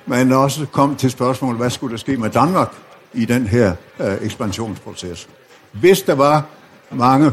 man 0.06 0.32
også 0.32 0.66
kom 0.72 0.96
til 0.96 1.12
spørgsmålet, 1.12 1.58
hvad 1.58 1.70
skulle 1.70 1.92
der 1.92 1.98
ske 1.98 2.18
med 2.18 2.30
Danmark 2.30 2.74
i 3.14 3.26
den 3.26 3.48
her 3.48 3.76
øh, 4.00 4.18
ekspansionsproces. 4.22 5.28
Hvis 5.72 6.02
der 6.02 6.16
var 6.16 6.46
mange 6.92 7.32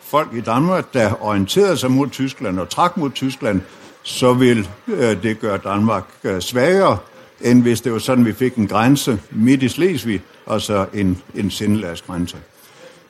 folk 0.00 0.34
i 0.34 0.40
Danmark, 0.40 0.94
der 0.94 1.24
orienterede 1.24 1.76
sig 1.76 1.90
mod 1.90 2.08
Tyskland 2.08 2.58
og 2.58 2.68
trak 2.68 2.96
mod 2.96 3.10
Tyskland, 3.10 3.60
så 4.02 4.32
vil 4.32 4.68
øh, 4.86 5.22
det 5.22 5.40
gøre 5.40 5.58
Danmark 5.64 6.04
øh, 6.24 6.40
svagere, 6.40 6.98
end 7.40 7.62
hvis 7.62 7.80
det 7.80 7.92
var 7.92 7.98
sådan, 7.98 8.24
vi 8.24 8.32
fik 8.32 8.54
en 8.54 8.66
grænse 8.66 9.20
midt 9.30 9.62
i 9.62 9.68
Slesvig, 9.68 10.22
og 10.46 10.60
så 10.60 10.86
en, 10.94 11.22
en 11.34 11.50
sindelagsgrænse. 11.50 12.36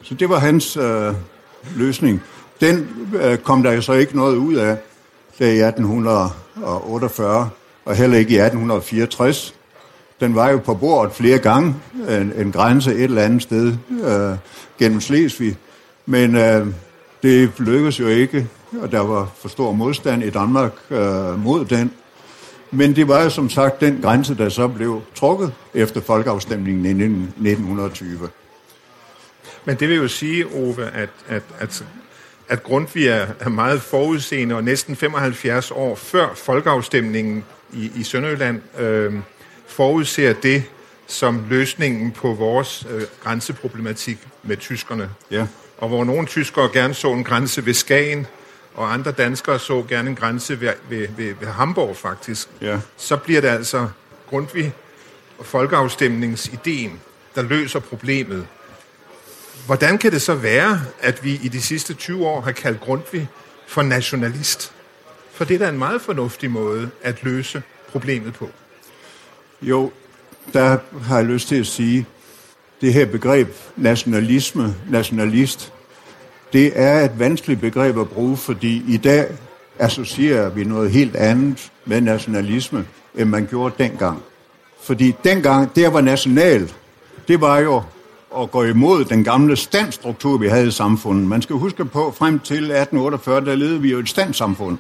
Så 0.03 0.15
det 0.15 0.29
var 0.29 0.39
hans 0.39 0.77
øh, 0.77 1.15
løsning. 1.77 2.23
Den 2.61 2.89
øh, 3.23 3.39
kom 3.39 3.63
der 3.63 3.73
jo 3.73 3.81
så 3.81 3.93
ikke 3.93 4.17
noget 4.17 4.37
ud 4.37 4.55
af, 4.55 4.77
der 5.39 5.47
i 5.47 5.61
1848, 5.61 7.51
og 7.85 7.95
heller 7.95 8.19
ikke 8.19 8.31
i 8.31 8.39
1864. 8.39 9.55
Den 10.21 10.35
var 10.35 10.51
jo 10.51 10.59
på 10.59 10.75
bordet 10.75 11.13
flere 11.13 11.39
gange, 11.39 11.75
en, 12.09 12.33
en 12.37 12.53
grænse 12.53 12.95
et 12.95 13.05
eller 13.05 13.23
andet 13.23 13.43
sted 13.43 13.77
øh, 13.91 14.37
gennem 14.79 15.01
Slesvig. 15.01 15.57
Men 16.07 16.37
øh, 16.37 16.67
det 17.23 17.53
lykkedes 17.59 18.01
jo 18.01 18.07
ikke, 18.07 18.47
og 18.83 18.93
der 18.93 19.01
var 19.01 19.29
for 19.41 19.49
stor 19.49 19.73
modstand 19.73 20.23
i 20.23 20.31
Danmark 20.31 20.73
øh, 20.91 21.45
mod 21.45 21.65
den. 21.65 21.93
Men 22.71 22.97
det 22.97 23.09
var 23.09 23.23
jo 23.23 23.31
som 23.31 23.51
sagt 23.51 23.81
den 23.81 23.99
grænse, 24.03 24.35
der 24.35 24.49
så 24.49 24.69
blev 24.69 25.03
trukket 25.15 25.53
efter 25.75 26.01
folkeafstemningen 26.01 26.85
i 26.85 27.05
1920. 27.05 28.29
Men 29.65 29.77
det 29.77 29.89
vil 29.89 29.97
jo 29.97 30.09
sige, 30.09 30.47
Ove, 30.47 30.85
at, 30.91 31.09
at, 31.29 31.43
at, 31.59 31.85
at 32.49 32.63
Grundtvig 32.63 33.07
er 33.07 33.49
meget 33.49 33.83
forudseende 33.83 34.55
og 34.55 34.65
næsten 34.65 34.97
75 34.97 35.71
år 35.71 35.95
før 35.95 36.35
folkeafstemningen 36.35 37.45
i, 37.73 37.93
i 37.97 38.03
Sønderjylland 38.03 38.79
øh, 38.79 39.15
forudser 39.67 40.33
det 40.33 40.65
som 41.07 41.45
løsningen 41.51 42.13
på 42.13 42.33
vores 42.33 42.87
øh, 42.91 43.03
grænseproblematik 43.23 44.19
med 44.43 44.57
tyskerne. 44.57 45.11
Ja. 45.31 45.47
Og 45.79 45.89
hvor 45.89 46.05
nogle 46.05 46.27
tyskere 46.27 46.71
gerne 46.73 46.95
så 46.95 47.13
en 47.13 47.25
grænse 47.25 47.67
ved 47.67 47.75
Skagen, 47.75 48.27
og 48.75 48.93
andre 48.93 49.13
danskere 49.13 49.59
så 49.59 49.85
gerne 49.89 50.11
en 50.11 50.17
grænse 50.17 50.61
ved, 50.61 50.73
ved, 50.89 51.09
ved, 51.17 51.35
ved 51.41 51.49
Hamburg 51.49 51.97
faktisk, 51.97 52.49
ja. 52.61 52.81
så 52.97 53.17
bliver 53.17 53.41
det 53.41 53.49
altså 53.49 53.89
Grundtvig 54.27 54.73
og 55.39 55.47
folkeafstemningsideen, 55.47 57.01
der 57.35 57.43
løser 57.43 57.81
problemet. 57.81 58.47
Hvordan 59.69 59.99
kan 59.99 60.13
det 60.13 60.23
så 60.23 60.35
være, 60.35 60.81
at 61.01 61.25
vi 61.25 61.41
i 61.43 61.49
de 61.49 61.63
sidste 61.63 61.95
20 61.95 62.27
år 62.27 62.41
har 62.41 62.53
kaldt 62.53 62.81
Grundtvig 62.81 63.29
for 63.67 63.83
nationalist? 63.83 64.73
For 65.33 65.45
det 65.45 65.55
er 65.55 65.59
da 65.59 65.69
en 65.69 65.79
meget 65.79 66.01
fornuftig 66.01 66.51
måde 66.51 66.91
at 67.03 67.23
løse 67.23 67.63
problemet 67.89 68.35
på. 68.35 68.49
Jo, 69.63 69.93
der 70.53 70.79
har 71.03 71.17
jeg 71.17 71.27
lyst 71.27 71.49
til 71.49 71.61
at 71.61 71.67
sige, 71.67 72.07
det 72.81 72.93
her 72.93 73.07
begreb 73.07 73.49
nationalisme, 73.77 74.75
nationalist, 74.91 75.73
det 76.53 76.73
er 76.75 77.05
et 77.05 77.19
vanskeligt 77.19 77.61
begreb 77.61 77.99
at 77.99 78.09
bruge, 78.09 78.37
fordi 78.37 78.85
i 78.89 78.97
dag 78.97 79.27
associerer 79.79 80.49
vi 80.49 80.65
noget 80.65 80.91
helt 80.91 81.17
andet 81.17 81.73
med 81.85 82.01
nationalisme, 82.01 82.87
end 83.15 83.29
man 83.29 83.47
gjorde 83.47 83.75
dengang. 83.79 84.23
Fordi 84.83 85.15
dengang, 85.25 85.77
der 85.77 85.89
var 85.89 86.01
national, 86.01 86.73
det 87.29 87.41
var 87.41 87.59
jo 87.59 87.83
at 88.37 88.51
gå 88.51 88.65
imod 88.65 89.05
den 89.05 89.25
gamle 89.25 89.57
standstruktur, 89.57 90.39
vi 90.39 90.49
havde 90.49 90.69
i 90.69 90.71
samfundet. 90.71 91.27
Man 91.27 91.43
skal 91.43 91.57
huske 91.57 91.85
på, 91.85 92.15
frem 92.19 92.39
til 92.39 92.55
1848, 92.55 93.45
der 93.45 93.55
levede 93.55 93.81
vi 93.81 93.91
jo 93.91 93.99
et 93.99 94.09
standsamfund. 94.09 94.79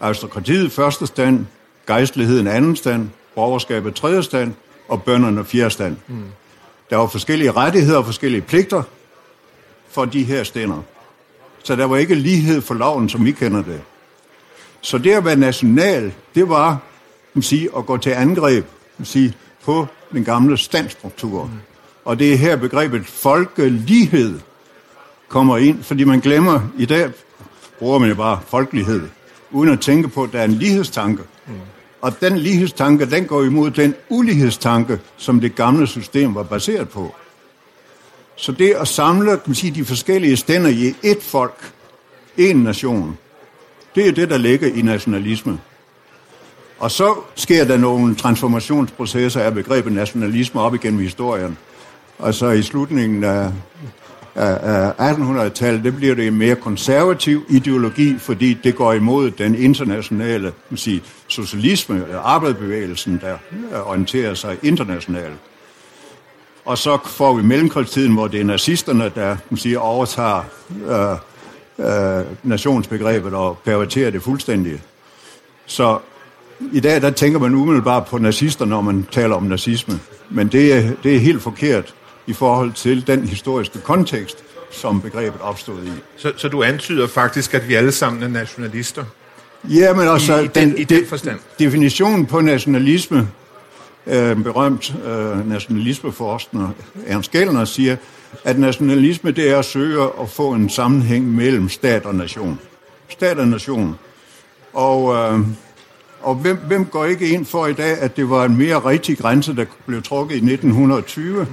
Aristokratiet 0.00 0.72
første 0.72 1.06
stand, 1.06 1.46
gejstligheden 1.86 2.46
anden 2.46 2.76
stand, 2.76 3.08
borgerskabet 3.34 3.94
tredje 3.94 4.22
stand 4.22 4.54
og 4.88 5.02
bønderne 5.02 5.44
fjerde 5.44 5.70
stand. 5.70 5.96
Mm. 6.06 6.24
Der 6.90 6.96
var 6.96 7.06
forskellige 7.06 7.52
rettigheder 7.52 7.98
og 7.98 8.04
forskellige 8.04 8.42
pligter 8.42 8.82
for 9.88 10.04
de 10.04 10.24
her 10.24 10.44
stænder. 10.44 10.82
Så 11.64 11.76
der 11.76 11.84
var 11.84 11.96
ikke 11.96 12.14
lighed 12.14 12.60
for 12.60 12.74
loven, 12.74 13.08
som 13.08 13.24
vi 13.24 13.32
kender 13.32 13.62
det. 13.62 13.80
Så 14.80 14.98
det 14.98 15.12
at 15.12 15.24
være 15.24 15.36
national, 15.36 16.12
det 16.34 16.48
var 16.48 16.78
man 17.34 17.42
sige, 17.42 17.68
at 17.76 17.86
gå 17.86 17.96
til 17.96 18.10
angreb 18.10 18.66
man 19.00 19.06
sige, 19.06 19.34
på 19.64 19.86
den 20.12 20.24
gamle 20.24 20.56
standstruktur. 20.56 21.44
Mm. 21.44 21.50
Og 22.04 22.18
det 22.18 22.32
er 22.32 22.36
her 22.36 22.56
begrebet 22.56 23.06
folkelighed 23.06 24.40
kommer 25.28 25.56
ind, 25.56 25.82
fordi 25.82 26.04
man 26.04 26.20
glemmer, 26.20 26.60
i 26.78 26.86
dag 26.86 27.10
bruger 27.78 27.98
man 27.98 28.08
jo 28.08 28.14
bare 28.14 28.40
folkelighed, 28.48 29.08
uden 29.50 29.70
at 29.70 29.80
tænke 29.80 30.08
på, 30.08 30.22
at 30.22 30.32
der 30.32 30.40
er 30.40 30.44
en 30.44 30.52
lighedstanke. 30.52 31.22
Mm. 31.46 31.52
Og 32.00 32.20
den 32.20 32.38
lighedstanke, 32.38 33.10
den 33.10 33.24
går 33.24 33.42
imod 33.42 33.70
den 33.70 33.94
ulighedstanke, 34.08 34.98
som 35.16 35.40
det 35.40 35.54
gamle 35.54 35.86
system 35.86 36.34
var 36.34 36.42
baseret 36.42 36.88
på. 36.88 37.14
Så 38.36 38.52
det 38.52 38.70
at 38.70 38.88
samle 38.88 39.30
kan 39.30 39.40
man 39.46 39.54
sige, 39.54 39.74
de 39.74 39.84
forskellige 39.84 40.36
stænder 40.36 40.70
i 40.70 40.94
et 41.02 41.22
folk, 41.22 41.72
en 42.36 42.56
nation, 42.56 43.18
det 43.94 44.08
er 44.08 44.12
det, 44.12 44.30
der 44.30 44.38
ligger 44.38 44.68
i 44.68 44.82
nationalisme. 44.82 45.58
Og 46.78 46.90
så 46.90 47.14
sker 47.34 47.64
der 47.64 47.76
nogle 47.76 48.14
transformationsprocesser 48.14 49.40
af 49.40 49.54
begrebet 49.54 49.92
nationalisme 49.92 50.60
op 50.60 50.74
igennem 50.74 51.00
historien. 51.00 51.58
Og 52.20 52.34
så 52.34 52.50
i 52.50 52.62
slutningen 52.62 53.24
af, 53.24 53.52
af, 54.34 54.92
af 54.98 55.12
1800-tallet, 55.12 55.84
det 55.84 55.96
bliver 55.96 56.14
det 56.14 56.26
en 56.26 56.38
mere 56.38 56.56
konservativ 56.56 57.44
ideologi, 57.48 58.18
fordi 58.18 58.54
det 58.54 58.76
går 58.76 58.92
imod 58.92 59.30
den 59.30 59.54
internationale 59.54 60.52
sige, 60.74 61.02
socialisme, 61.28 62.04
arbejdsbevægelsen, 62.22 63.20
der 63.22 63.36
øh, 63.52 63.88
orienterer 63.88 64.34
sig 64.34 64.56
internationalt. 64.62 65.34
Og 66.64 66.78
så 66.78 66.98
får 67.06 67.34
vi 67.34 67.42
mellemkrigstiden, 67.42 68.12
hvor 68.14 68.28
det 68.28 68.40
er 68.40 68.44
nazisterne, 68.44 69.12
der 69.14 69.36
sige, 69.56 69.80
overtager 69.80 70.42
øh, 70.88 71.16
øh, 71.86 72.24
nationsbegrebet 72.42 73.34
og 73.34 73.58
perverterer 73.64 74.10
det 74.10 74.22
fuldstændig. 74.22 74.82
Så 75.66 75.98
i 76.72 76.80
dag 76.80 77.02
der 77.02 77.10
tænker 77.10 77.38
man 77.38 77.54
umiddelbart 77.54 78.06
på 78.06 78.18
nazister, 78.18 78.64
når 78.64 78.80
man 78.80 79.06
taler 79.10 79.36
om 79.36 79.42
nazisme. 79.42 80.00
Men 80.30 80.48
det 80.48 80.74
er, 80.74 80.90
det 81.02 81.14
er 81.14 81.18
helt 81.18 81.42
forkert 81.42 81.94
i 82.30 82.32
forhold 82.32 82.72
til 82.72 83.06
den 83.06 83.28
historiske 83.28 83.78
kontekst, 83.78 84.44
som 84.70 85.00
begrebet 85.00 85.40
opstod 85.40 85.84
i. 85.84 85.90
Så, 86.16 86.32
så 86.36 86.48
du 86.48 86.62
antyder 86.62 87.06
faktisk, 87.06 87.54
at 87.54 87.68
vi 87.68 87.74
alle 87.74 87.92
sammen 87.92 88.22
er 88.22 88.28
nationalister? 88.28 89.04
Ja, 89.64 89.94
men 89.94 90.08
også 90.08 90.36
I, 90.36 90.44
i 90.44 90.48
den, 90.48 90.78
i 90.78 90.84
den 90.84 91.06
forstand. 91.06 91.38
definitionen 91.58 92.26
på 92.26 92.40
nationalisme, 92.40 93.28
øh, 94.06 94.36
berømt 94.36 94.94
øh, 95.06 95.48
nationalismeforsker 95.48 96.68
Ernst 97.06 97.30
Gellner 97.30 97.64
siger, 97.64 97.96
at 98.44 98.58
nationalisme 98.58 99.30
det 99.30 99.50
er 99.50 99.58
at 99.58 99.64
søge 99.64 100.02
at 100.20 100.28
få 100.28 100.52
en 100.52 100.70
sammenhæng 100.70 101.34
mellem 101.34 101.68
stat 101.68 102.06
og 102.06 102.14
nation. 102.14 102.60
Stat 103.08 103.38
og 103.38 103.48
nation. 103.48 103.98
Og, 104.72 105.14
øh, 105.14 105.40
og 106.22 106.34
hvem, 106.34 106.56
hvem 106.56 106.84
går 106.84 107.04
ikke 107.04 107.28
ind 107.28 107.46
for 107.46 107.66
i 107.66 107.72
dag, 107.72 107.98
at 107.98 108.16
det 108.16 108.30
var 108.30 108.44
en 108.44 108.56
mere 108.56 108.76
rigtig 108.76 109.18
grænse, 109.18 109.56
der 109.56 109.64
blev 109.86 110.02
trukket 110.02 110.34
i 110.34 110.38
1920? 110.38 111.46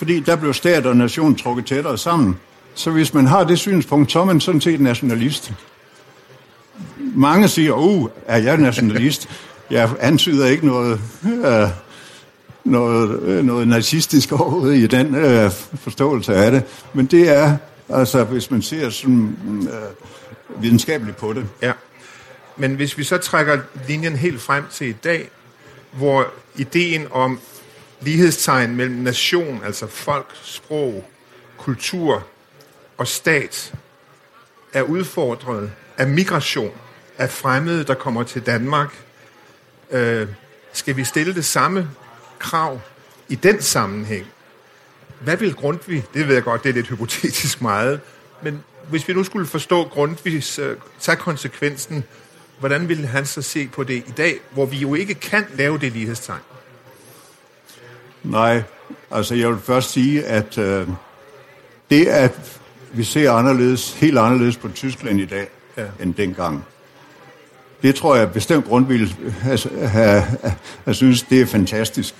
Fordi 0.00 0.20
der 0.20 0.36
blev 0.36 0.54
stat 0.54 0.86
og 0.86 0.96
nation 0.96 1.36
trukket 1.36 1.66
tættere 1.66 1.98
sammen. 1.98 2.36
Så 2.74 2.90
hvis 2.90 3.14
man 3.14 3.26
har 3.26 3.44
det 3.44 3.58
synspunkt, 3.58 4.12
så 4.12 4.20
er 4.20 4.24
man 4.24 4.40
sådan 4.40 4.60
set 4.60 4.80
nationalist. 4.80 5.52
Mange 7.14 7.48
siger, 7.48 7.72
uh, 7.72 8.08
er 8.26 8.36
jeg 8.36 8.56
nationalist? 8.56 9.28
Jeg 9.70 9.90
antyder 10.00 10.46
ikke 10.46 10.66
noget, 10.66 11.00
øh, 11.24 11.68
noget, 12.64 13.22
øh, 13.22 13.44
noget 13.44 13.68
nazistisk 13.68 14.32
overhovedet 14.32 14.76
i 14.76 14.86
den 14.86 15.14
øh, 15.14 15.50
forståelse 15.74 16.34
af 16.34 16.50
det. 16.50 16.62
Men 16.94 17.06
det 17.06 17.28
er, 17.28 17.56
altså 17.88 18.24
hvis 18.24 18.50
man 18.50 18.62
ser 18.62 18.90
sådan 18.90 19.36
øh, 19.72 20.62
videnskabeligt 20.62 21.16
på 21.16 21.32
det. 21.32 21.46
Ja. 21.62 21.72
Men 22.56 22.74
hvis 22.74 22.98
vi 22.98 23.04
så 23.04 23.18
trækker 23.18 23.58
linjen 23.88 24.16
helt 24.16 24.40
frem 24.40 24.64
til 24.72 24.88
i 24.88 24.96
dag, 25.04 25.30
hvor 25.92 26.26
ideen 26.56 27.06
om 27.10 27.40
lighedstegn 28.00 28.76
mellem 28.76 28.96
nation, 28.96 29.60
altså 29.64 29.86
folk, 29.86 30.30
sprog, 30.42 31.10
kultur 31.58 32.26
og 32.96 33.08
stat, 33.08 33.74
er 34.72 34.82
udfordret 34.82 35.72
af 35.98 36.06
migration, 36.06 36.72
af 37.18 37.30
fremmede, 37.30 37.84
der 37.84 37.94
kommer 37.94 38.22
til 38.22 38.46
Danmark. 38.46 39.04
Øh, 39.90 40.28
skal 40.72 40.96
vi 40.96 41.04
stille 41.04 41.34
det 41.34 41.44
samme 41.44 41.90
krav 42.38 42.80
i 43.28 43.34
den 43.34 43.62
sammenhæng? 43.62 44.26
Hvad 45.20 45.36
vil 45.36 45.54
Grundtvig, 45.54 46.04
det 46.14 46.28
ved 46.28 46.34
jeg 46.34 46.44
godt, 46.44 46.62
det 46.62 46.68
er 46.68 46.74
lidt 46.74 46.88
hypotetisk 46.88 47.62
meget, 47.62 48.00
men 48.42 48.64
hvis 48.88 49.08
vi 49.08 49.12
nu 49.12 49.24
skulle 49.24 49.46
forstå 49.46 49.84
Grundtvigs, 49.84 50.58
øh, 50.58 50.76
tage 51.00 51.16
konsekvensen, 51.16 52.04
hvordan 52.58 52.88
ville 52.88 53.06
han 53.06 53.26
så 53.26 53.42
se 53.42 53.68
på 53.68 53.84
det 53.84 53.94
i 53.94 54.12
dag, 54.16 54.40
hvor 54.50 54.66
vi 54.66 54.76
jo 54.76 54.94
ikke 54.94 55.14
kan 55.14 55.46
lave 55.54 55.78
det 55.78 55.92
lighedstegn? 55.92 56.40
Nej, 58.24 58.62
altså 59.10 59.34
jeg 59.34 59.48
vil 59.48 59.58
først 59.58 59.90
sige, 59.90 60.24
at 60.24 60.58
uh, 60.58 60.88
det, 61.90 62.06
at 62.06 62.60
vi 62.92 63.04
ser 63.04 63.32
anderledes, 63.32 63.92
helt 63.92 64.18
anderledes 64.18 64.56
på 64.56 64.68
Tyskland 64.68 65.20
i 65.20 65.24
dag, 65.24 65.48
ja. 65.76 65.84
end 66.00 66.14
dengang, 66.14 66.64
det 67.82 67.94
tror 67.94 68.16
jeg 68.16 68.32
bestemt 68.32 68.64
grund 68.64 68.86
vil 68.86 69.16
have, 69.40 69.58
have, 69.88 70.22
have 70.84 70.94
synes, 70.94 71.22
det 71.22 71.40
er 71.40 71.46
fantastisk. 71.46 72.14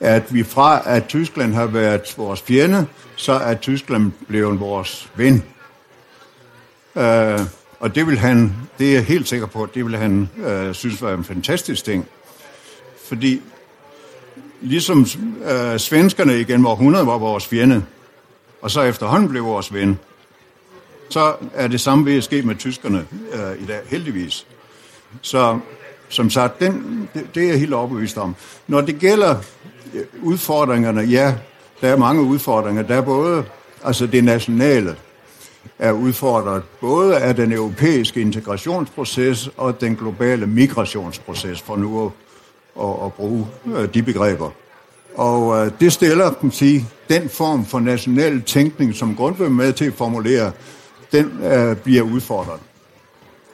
At 0.00 0.34
vi 0.34 0.42
fra, 0.42 0.82
at 0.84 1.04
Tyskland 1.06 1.54
har 1.54 1.66
været 1.66 2.14
vores 2.16 2.42
fjende, 2.42 2.86
så 3.16 3.32
er 3.32 3.54
Tyskland 3.54 4.12
blevet 4.28 4.60
vores 4.60 5.10
ven. 5.14 5.44
Uh, 6.94 7.46
og 7.80 7.94
det 7.94 8.06
vil 8.06 8.18
han, 8.18 8.54
det 8.78 8.88
er 8.88 8.92
jeg 8.92 9.04
helt 9.04 9.28
sikker 9.28 9.46
på, 9.46 9.68
det 9.74 9.84
vil 9.84 9.96
han 9.96 10.28
uh, 10.36 10.74
synes 10.74 11.02
var 11.02 11.14
en 11.14 11.24
fantastisk 11.24 11.84
ting. 11.84 12.06
Fordi 13.08 13.42
ligesom 14.62 15.06
øh, 15.50 15.78
svenskerne 15.78 16.40
igen 16.40 16.60
hvor 16.60 16.72
100 16.72 17.06
var 17.06 17.18
vores 17.18 17.46
fjende, 17.46 17.84
og 18.62 18.70
så 18.70 18.82
efterhånden 18.82 19.28
blev 19.28 19.44
vores 19.44 19.74
ven, 19.74 19.98
så 21.08 21.34
er 21.54 21.68
det 21.68 21.80
samme 21.80 22.06
ved 22.06 22.16
at 22.16 22.24
ske 22.24 22.42
med 22.42 22.56
tyskerne 22.56 23.06
øh, 23.32 23.62
i 23.62 23.66
dag, 23.66 23.80
heldigvis. 23.86 24.46
Så 25.22 25.58
som 26.08 26.30
sagt, 26.30 26.60
den, 26.60 27.08
det, 27.14 27.26
det 27.34 27.42
er 27.44 27.48
jeg 27.48 27.58
helt 27.58 27.72
overbevist 27.72 28.18
om. 28.18 28.34
Når 28.68 28.80
det 28.80 28.98
gælder 28.98 29.36
øh, 29.94 30.02
udfordringerne, 30.22 31.00
ja, 31.00 31.34
der 31.80 31.88
er 31.88 31.96
mange 31.96 32.22
udfordringer. 32.22 32.82
Der 32.82 32.94
er 32.94 33.00
både 33.00 33.44
altså 33.84 34.06
det 34.06 34.24
nationale, 34.24 34.96
er 35.78 35.92
udfordret 35.92 36.62
både 36.80 37.18
af 37.18 37.36
den 37.36 37.52
europæiske 37.52 38.20
integrationsproces 38.20 39.50
og 39.56 39.80
den 39.80 39.96
globale 39.96 40.46
migrationsproces, 40.46 41.60
for 41.60 41.76
nu 41.76 42.06
at, 42.06 42.12
at, 42.80 43.04
at 43.04 43.12
bruge 43.12 43.46
øh, 43.66 43.94
de 43.94 44.02
begreber. 44.02 44.50
Og 45.14 45.66
øh, 45.66 45.72
det 45.80 45.92
stiller, 45.92 46.32
kan 46.32 46.50
sige, 46.50 46.86
den 47.08 47.28
form 47.28 47.66
for 47.66 47.80
national 47.80 48.42
tænkning, 48.42 48.94
som 48.94 49.16
Grundtvig 49.16 49.52
med 49.52 49.72
til 49.72 49.84
at 49.84 49.94
formulere, 49.94 50.52
den 51.12 51.44
øh, 51.44 51.76
bliver 51.76 52.02
udfordret. 52.02 52.60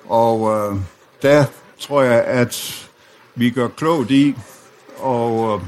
Og 0.08 0.56
øh, 0.56 0.76
der 1.22 1.44
tror 1.80 2.02
jeg, 2.02 2.24
at 2.24 2.86
vi 3.34 3.50
gør 3.50 3.68
klogt 3.68 4.10
i 4.10 4.36
at 5.04 5.52
øh, 5.54 5.60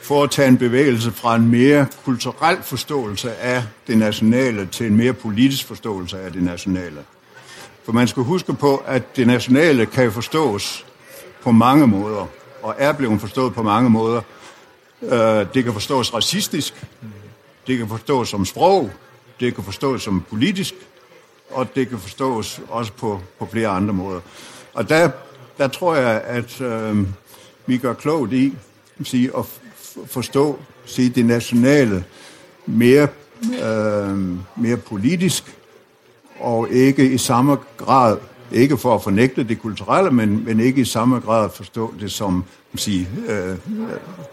foretage 0.00 0.48
en 0.48 0.58
bevægelse 0.58 1.12
fra 1.12 1.36
en 1.36 1.50
mere 1.50 1.86
kulturel 2.04 2.62
forståelse 2.62 3.36
af 3.36 3.62
det 3.86 3.98
nationale 3.98 4.66
til 4.66 4.86
en 4.86 4.96
mere 4.96 5.12
politisk 5.12 5.66
forståelse 5.66 6.20
af 6.20 6.32
det 6.32 6.42
nationale. 6.42 7.04
For 7.84 7.92
man 7.92 8.08
skal 8.08 8.22
huske 8.22 8.54
på, 8.54 8.82
at 8.86 9.16
det 9.16 9.26
nationale 9.26 9.86
kan 9.86 10.12
forstås 10.12 10.86
på 11.42 11.50
mange 11.50 11.86
måder, 11.86 12.26
og 12.62 12.74
er 12.78 12.92
blevet 12.92 13.20
forstået 13.20 13.54
på 13.54 13.62
mange 13.62 13.90
måder. 13.90 14.20
Øh, 15.02 15.46
det 15.54 15.64
kan 15.64 15.72
forstås 15.72 16.14
racistisk, 16.14 16.86
det 17.66 17.78
kan 17.78 17.88
forstås 17.88 18.28
som 18.28 18.44
sprog, 18.44 18.90
det 19.40 19.54
kan 19.54 19.64
forstås 19.64 20.02
som 20.02 20.24
politisk, 20.30 20.74
og 21.50 21.74
det 21.74 21.88
kan 21.88 21.98
forstås 21.98 22.60
også 22.68 22.92
på, 22.92 23.20
på 23.38 23.48
flere 23.50 23.68
andre 23.68 23.94
måder. 23.94 24.20
Og 24.72 24.88
der, 24.88 25.10
der 25.58 25.68
tror 25.68 25.94
jeg, 25.94 26.22
at 26.24 26.60
øh, 26.60 27.06
vi 27.66 27.78
gør 27.78 27.94
klogt 27.94 28.32
i 28.32 28.54
sige, 29.04 29.30
at 29.38 29.44
forstå 30.06 30.58
sige, 30.84 31.08
det 31.08 31.26
nationale 31.26 32.04
mere, 32.66 33.08
øh, 33.62 34.18
mere 34.56 34.76
politisk, 34.76 35.56
og 36.40 36.70
ikke 36.70 37.12
i 37.12 37.18
samme 37.18 37.58
grad, 37.76 38.18
ikke 38.52 38.78
for 38.78 38.94
at 38.94 39.02
fornægte 39.02 39.44
det 39.44 39.60
kulturelle, 39.60 40.10
men, 40.10 40.44
men 40.44 40.60
ikke 40.60 40.80
i 40.80 40.84
samme 40.84 41.18
grad 41.18 41.50
forstå 41.54 41.94
det 42.00 42.12
som 42.12 42.44
sige, 42.76 43.08
øh, 43.28 43.56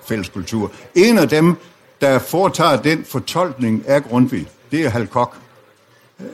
fælles 0.07 0.29
kultur. 0.29 0.71
En 0.95 1.17
af 1.17 1.29
dem, 1.29 1.55
der 2.01 2.19
foretager 2.19 2.81
den 2.81 3.05
fortolkning 3.05 3.87
af 3.87 4.03
Grundtvig, 4.03 4.47
det 4.71 4.85
er 4.85 4.89
Halkok. 4.89 5.37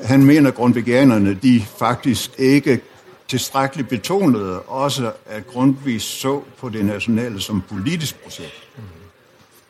Han 0.04 0.26
mener, 0.26 0.50
at 0.50 0.56
grundvigianerne 0.56 1.40
de 1.44 1.66
faktisk 1.78 2.32
ikke 2.38 2.82
tilstrækkeligt 3.28 3.90
betonede 3.90 4.62
også, 4.62 5.12
at 5.26 5.48
Grundtvig 5.48 6.02
så 6.02 6.42
på 6.60 6.70
det 6.70 6.86
nationale 6.86 7.42
som 7.42 7.64
politisk 7.70 8.24
projekt. 8.24 8.70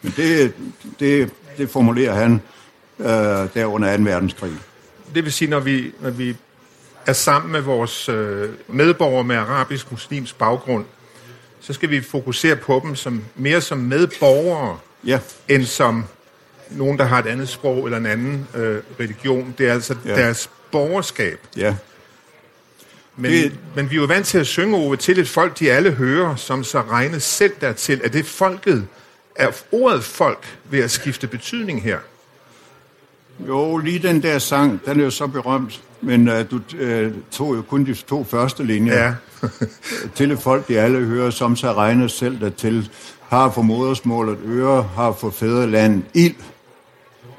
Men 0.02 0.13
det, 0.17 0.54
det, 0.99 1.32
det 1.58 1.69
formulerer 1.69 2.13
han 2.13 2.41
øh, 2.99 3.08
der 3.54 3.65
under 3.65 3.97
2. 3.97 4.04
verdenskrig. 4.04 4.54
Det 5.15 5.23
vil 5.23 5.34
sige, 5.34 5.49
når 5.49 5.60
vi, 5.60 5.91
når 6.02 6.10
vi 6.10 6.36
er 7.05 7.13
sammen 7.13 7.51
med 7.51 7.61
vores 7.61 8.09
øh, 8.09 8.49
medborgere 8.67 9.23
med 9.23 9.35
arabisk 9.35 9.91
muslims 9.91 10.33
baggrund, 10.33 10.85
så 11.61 11.73
skal 11.73 11.89
vi 11.89 12.01
fokusere 12.01 12.55
på 12.55 12.81
dem 12.83 12.95
som 12.95 13.23
mere 13.35 13.61
som 13.61 13.77
medborgere, 13.77 14.77
ja. 15.05 15.19
end 15.47 15.65
som 15.65 16.05
nogen, 16.69 16.97
der 16.97 17.05
har 17.05 17.19
et 17.19 17.27
andet 17.27 17.49
sprog 17.49 17.85
eller 17.85 17.97
en 17.97 18.05
anden 18.05 18.47
øh, 18.55 18.81
religion. 18.99 19.55
Det 19.57 19.67
er 19.67 19.73
altså 19.73 19.95
ja. 20.05 20.15
deres 20.15 20.49
borgerskab. 20.71 21.39
Ja. 21.57 21.75
Men, 23.15 23.31
det... 23.31 23.59
men 23.75 23.89
vi 23.89 23.95
er 23.95 23.99
jo 24.01 24.05
vant 24.05 24.25
til 24.25 24.37
at 24.37 24.47
synge 24.47 24.77
over 24.77 24.95
til 24.95 25.19
et 25.19 25.29
folk, 25.29 25.59
de 25.59 25.71
alle 25.71 25.91
hører, 25.91 26.35
som 26.35 26.63
så 26.63 26.81
regnes 26.81 27.23
selv 27.23 27.53
dertil. 27.61 28.01
Er 28.03 28.09
det 28.09 28.25
folket, 28.25 28.87
er 29.35 29.51
ordet 29.71 30.03
folk 30.03 30.57
ved 30.63 30.79
at 30.79 30.91
skifte 30.91 31.27
betydning 31.27 31.83
her? 31.83 31.99
Jo, 33.39 33.77
lige 33.77 33.99
den 33.99 34.23
der 34.23 34.39
sang, 34.39 34.81
den 34.85 34.99
er 34.99 35.03
jo 35.03 35.11
så 35.11 35.27
berømt, 35.27 35.81
men 36.01 36.27
uh, 36.27 36.33
du 36.51 36.55
uh, 36.55 37.11
tog 37.31 37.55
jo 37.55 37.61
kun 37.61 37.85
de 37.85 37.93
to 37.93 38.23
første 38.23 38.63
linjer. 38.63 39.03
Ja. 39.03 39.13
til 40.15 40.31
et 40.31 40.39
folk, 40.39 40.67
de 40.67 40.79
alle 40.79 40.99
hører, 40.99 41.29
som 41.29 41.55
så 41.55 41.73
regner 41.73 42.07
selv 42.07 42.39
dertil, 42.39 42.89
har 43.27 43.49
for 43.49 43.61
modersmålet 43.61 44.37
øre, 44.45 44.83
har 44.95 45.11
for 45.11 45.29
fædreland 45.29 46.03
ild. 46.13 46.35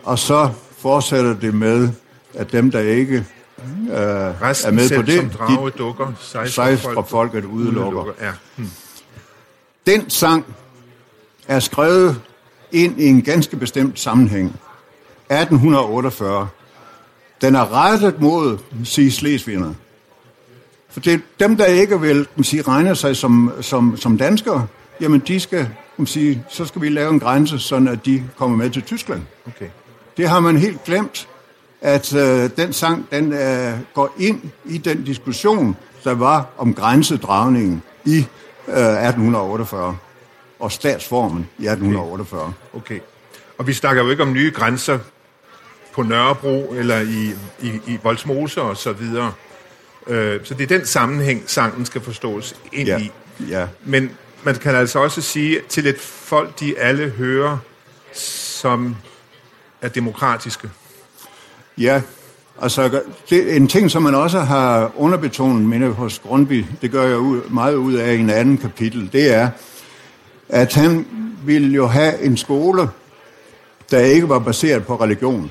Og 0.03 0.19
så 0.19 0.51
fortsætter 0.79 1.35
det 1.35 1.55
med, 1.55 1.89
at 2.35 2.53
dem, 2.53 2.71
der 2.71 2.81
ikke 2.81 3.27
uh, 3.59 3.93
er 3.93 4.71
med 4.71 4.89
selv, 4.89 5.01
på 5.01 5.07
det, 5.07 5.17
som 5.21 5.31
drage, 5.31 5.67
de, 5.67 5.71
dukker, 5.71 6.13
sejs 6.47 6.83
fra 6.83 7.03
folket 7.03 7.45
udelukker. 7.45 7.83
udelukker. 7.83 8.13
Ja. 8.21 8.33
Hmm. 8.57 8.71
Den 9.87 10.11
sang 10.11 10.45
er 11.49 11.61
skrevet 11.61 12.21
ind 12.73 13.01
i 13.01 13.07
en 13.07 13.23
ganske 13.23 13.57
bestemt 13.57 14.01
sammenhæng. 14.01 14.61
1848. 15.41 16.49
Den 17.41 17.55
er 17.55 17.73
rettet 17.73 18.21
mod, 18.21 18.59
sige, 18.85 19.13
slesvigerne. 19.13 19.77
For 20.91 21.01
det, 21.01 21.21
dem, 21.41 21.57
der 21.57 21.65
ikke 21.65 22.01
vil 22.01 22.27
sige, 22.43 22.63
regne 22.63 22.97
sig 22.97 23.17
som, 23.17 23.53
som, 23.61 23.97
som 23.97 24.19
danskere, 24.19 24.67
jamen 25.01 25.23
de 25.29 25.41
skal, 25.41 25.69
sige, 26.05 26.45
så 26.49 26.65
skal 26.65 26.83
vi 26.83 26.89
lave 26.89 27.11
en 27.11 27.21
grænse, 27.21 27.59
sådan 27.59 27.89
at 27.89 28.07
de 28.07 28.25
kommer 28.37 28.57
med 28.57 28.71
til 28.71 28.83
Tyskland. 28.83 29.23
Okay. 29.47 29.69
Det 30.17 30.29
har 30.29 30.41
man 30.41 30.57
helt 30.57 30.85
glemt, 30.85 31.29
at 31.81 32.15
øh, 32.15 32.51
den 32.57 32.73
sang, 32.73 33.07
den 33.11 33.33
øh, 33.33 33.73
går 33.95 34.15
ind 34.19 34.41
i 34.65 34.79
den 34.79 35.05
diskussion, 35.05 35.77
der 36.05 36.15
var 36.15 36.47
om 36.59 36.75
grænsedragningen 36.75 37.83
i 38.05 38.17
øh, 38.69 38.75
1848 38.75 39.97
og 40.61 40.73
statsformen 40.73 41.49
i 41.59 41.67
1848. 41.67 42.43
Okay. 42.43 42.53
okay. 42.73 43.01
Og 43.59 43.67
vi 43.67 43.73
snakker 43.73 44.03
jo 44.03 44.11
ikke 44.11 44.23
om 44.23 44.33
nye 44.33 44.53
grænser 44.55 44.99
på 45.95 46.03
Nørrebro 46.03 46.75
eller 46.79 47.01
i, 47.01 47.33
i, 47.63 47.81
i 47.87 47.99
Voldsmose 48.03 48.63
og 48.63 48.77
så 48.77 48.93
videre. 48.93 49.33
Øh, 50.07 50.41
så 50.45 50.55
det 50.55 50.63
er 50.73 50.79
den 50.79 50.87
sammenhæng, 50.87 51.43
sangen 51.47 51.87
skal 51.87 52.01
forstås 52.01 52.57
ind 52.73 52.89
ja. 52.89 52.99
i. 52.99 53.13
Ja. 53.49 53.67
Men 53.85 54.11
man 54.43 54.55
kan 54.55 54.75
altså 54.75 54.99
også 54.99 55.21
sige 55.21 55.61
til 55.69 55.87
et 55.87 55.99
folk, 56.01 56.61
de 56.61 56.79
alle 56.79 57.09
hører, 57.09 57.59
som 58.13 58.97
er 59.83 59.89
demokratiske. 59.89 60.71
Ja, 61.79 62.03
altså 62.63 63.01
det, 63.31 63.57
en 63.57 63.69
ting, 63.69 63.91
som 63.91 64.03
man 64.03 64.15
også 64.15 64.41
har 64.41 64.93
underbetonet, 64.97 65.63
mener 65.63 65.89
hos 65.89 66.19
Grundtvig, 66.19 66.69
det 66.83 66.91
gør 66.91 67.07
jeg 67.07 67.19
ud, 67.19 67.41
meget 67.51 67.75
ud 67.75 67.95
af 67.95 68.15
i 68.15 68.19
en 68.19 68.31
anden 68.31 68.59
kapitel, 68.59 69.13
det 69.13 69.35
er, 69.35 69.51
at 70.49 70.75
han 70.75 71.07
ville 71.45 71.75
jo 71.75 71.87
have 71.87 72.21
en 72.21 72.37
skole, 72.37 72.89
der 73.91 73.99
ikke 73.99 74.29
var 74.29 74.39
baseret 74.39 74.87
på 74.87 74.97
religion. 74.97 75.51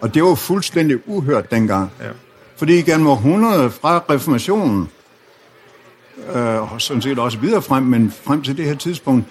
Og 0.00 0.14
det 0.14 0.22
var 0.24 0.34
fuldstændig 0.34 1.08
uhørt 1.08 1.50
dengang. 1.50 1.90
Ja. 2.00 2.08
Fordi 2.56 2.82
gennem 2.82 3.06
århundrede 3.06 3.70
fra 3.70 4.04
reformationen, 4.10 4.88
øh, 6.34 6.72
og 6.72 6.80
sådan 6.80 7.02
set 7.02 7.18
også 7.18 7.38
videre 7.38 7.62
frem, 7.62 7.82
men 7.82 8.14
frem 8.24 8.42
til 8.42 8.56
det 8.56 8.64
her 8.64 8.74
tidspunkt, 8.74 9.24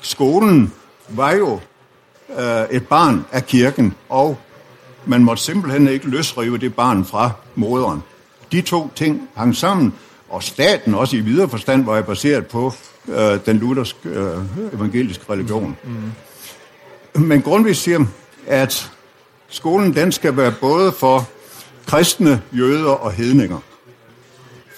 skolen 0.00 0.72
var 1.08 1.32
jo 1.32 1.60
øh, 2.38 2.64
et 2.70 2.88
barn 2.88 3.24
af 3.32 3.46
kirken, 3.46 3.94
og 4.08 4.38
man 5.04 5.24
måtte 5.24 5.42
simpelthen 5.42 5.88
ikke 5.88 6.08
løsrive 6.08 6.58
det 6.58 6.74
barn 6.74 7.04
fra 7.04 7.30
moderen. 7.54 8.02
De 8.52 8.60
to 8.60 8.90
ting 8.94 9.28
hang 9.34 9.56
sammen, 9.56 9.94
og 10.28 10.42
staten 10.42 10.94
også 10.94 11.16
i 11.16 11.20
videre 11.20 11.48
forstand 11.48 11.84
var 11.84 12.02
baseret 12.02 12.46
på 12.46 12.72
øh, 13.08 13.38
den 13.46 13.56
lutherske 13.56 14.08
øh, 14.08 14.38
evangeliske 14.74 15.24
religion. 15.30 15.76
Mm. 15.84 17.22
Men 17.22 17.42
Grundtvig 17.42 17.76
siger, 17.76 18.04
at 18.46 18.92
skolen 19.50 19.94
den 19.94 20.12
skal 20.12 20.36
være 20.36 20.54
både 20.60 20.92
for 20.92 21.28
kristne, 21.86 22.42
jøder 22.52 22.90
og 22.90 23.12
hedninger. 23.12 23.58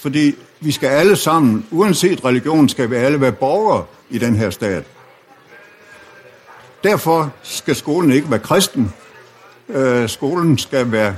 Fordi 0.01 0.35
vi 0.61 0.73
skal 0.73 0.89
alle 0.89 1.17
sammen, 1.17 1.67
uanset 1.71 2.25
religion, 2.25 2.69
skal 2.69 2.91
vi 2.91 2.97
alle 2.97 3.21
være 3.21 3.33
borgere 3.33 3.85
i 4.11 4.19
den 4.19 4.37
her 4.37 4.51
stat. 4.51 4.85
Derfor 6.85 7.33
skal 7.43 7.77
skolen 7.77 8.11
ikke 8.11 8.31
være 8.31 8.41
kristen. 8.41 8.93
Øh, 9.69 10.09
skolen 10.09 10.59
skal 10.59 10.93
være 10.93 11.17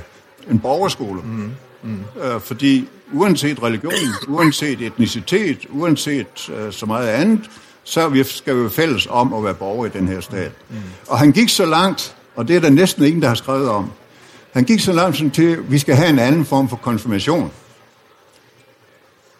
en 0.51 0.59
borgerskole. 0.59 1.21
Mm. 1.21 1.51
Mm. 1.83 2.03
Øh, 2.23 2.41
fordi 2.41 2.87
uanset 3.13 3.63
religion, 3.63 3.93
uanset 4.27 4.81
etnicitet, 4.81 5.65
uanset 5.69 6.49
øh, 6.49 6.73
så 6.73 6.85
meget 6.85 7.07
andet, 7.07 7.49
så 7.83 8.09
vi, 8.09 8.23
skal 8.23 8.55
vi 8.55 8.61
være 8.61 8.69
fælles 8.69 9.07
om 9.09 9.33
at 9.33 9.43
være 9.43 9.53
borgere 9.53 9.87
i 9.87 9.97
den 9.97 10.07
her 10.07 10.21
stat. 10.21 10.51
Mm. 10.69 10.75
Og 11.07 11.19
han 11.19 11.31
gik 11.31 11.49
så 11.49 11.65
langt, 11.65 12.14
og 12.35 12.47
det 12.47 12.55
er 12.55 12.59
der 12.59 12.69
næsten 12.69 13.03
ingen, 13.03 13.21
der 13.21 13.27
har 13.27 13.35
skrevet 13.35 13.69
om, 13.69 13.91
han 14.53 14.63
gik 14.63 14.79
så 14.79 14.93
langt 14.93 15.17
som 15.17 15.31
til, 15.31 15.51
at 15.51 15.71
vi 15.71 15.77
skal 15.77 15.95
have 15.95 16.09
en 16.09 16.19
anden 16.19 16.45
form 16.45 16.69
for 16.69 16.75
konfirmation. 16.75 17.51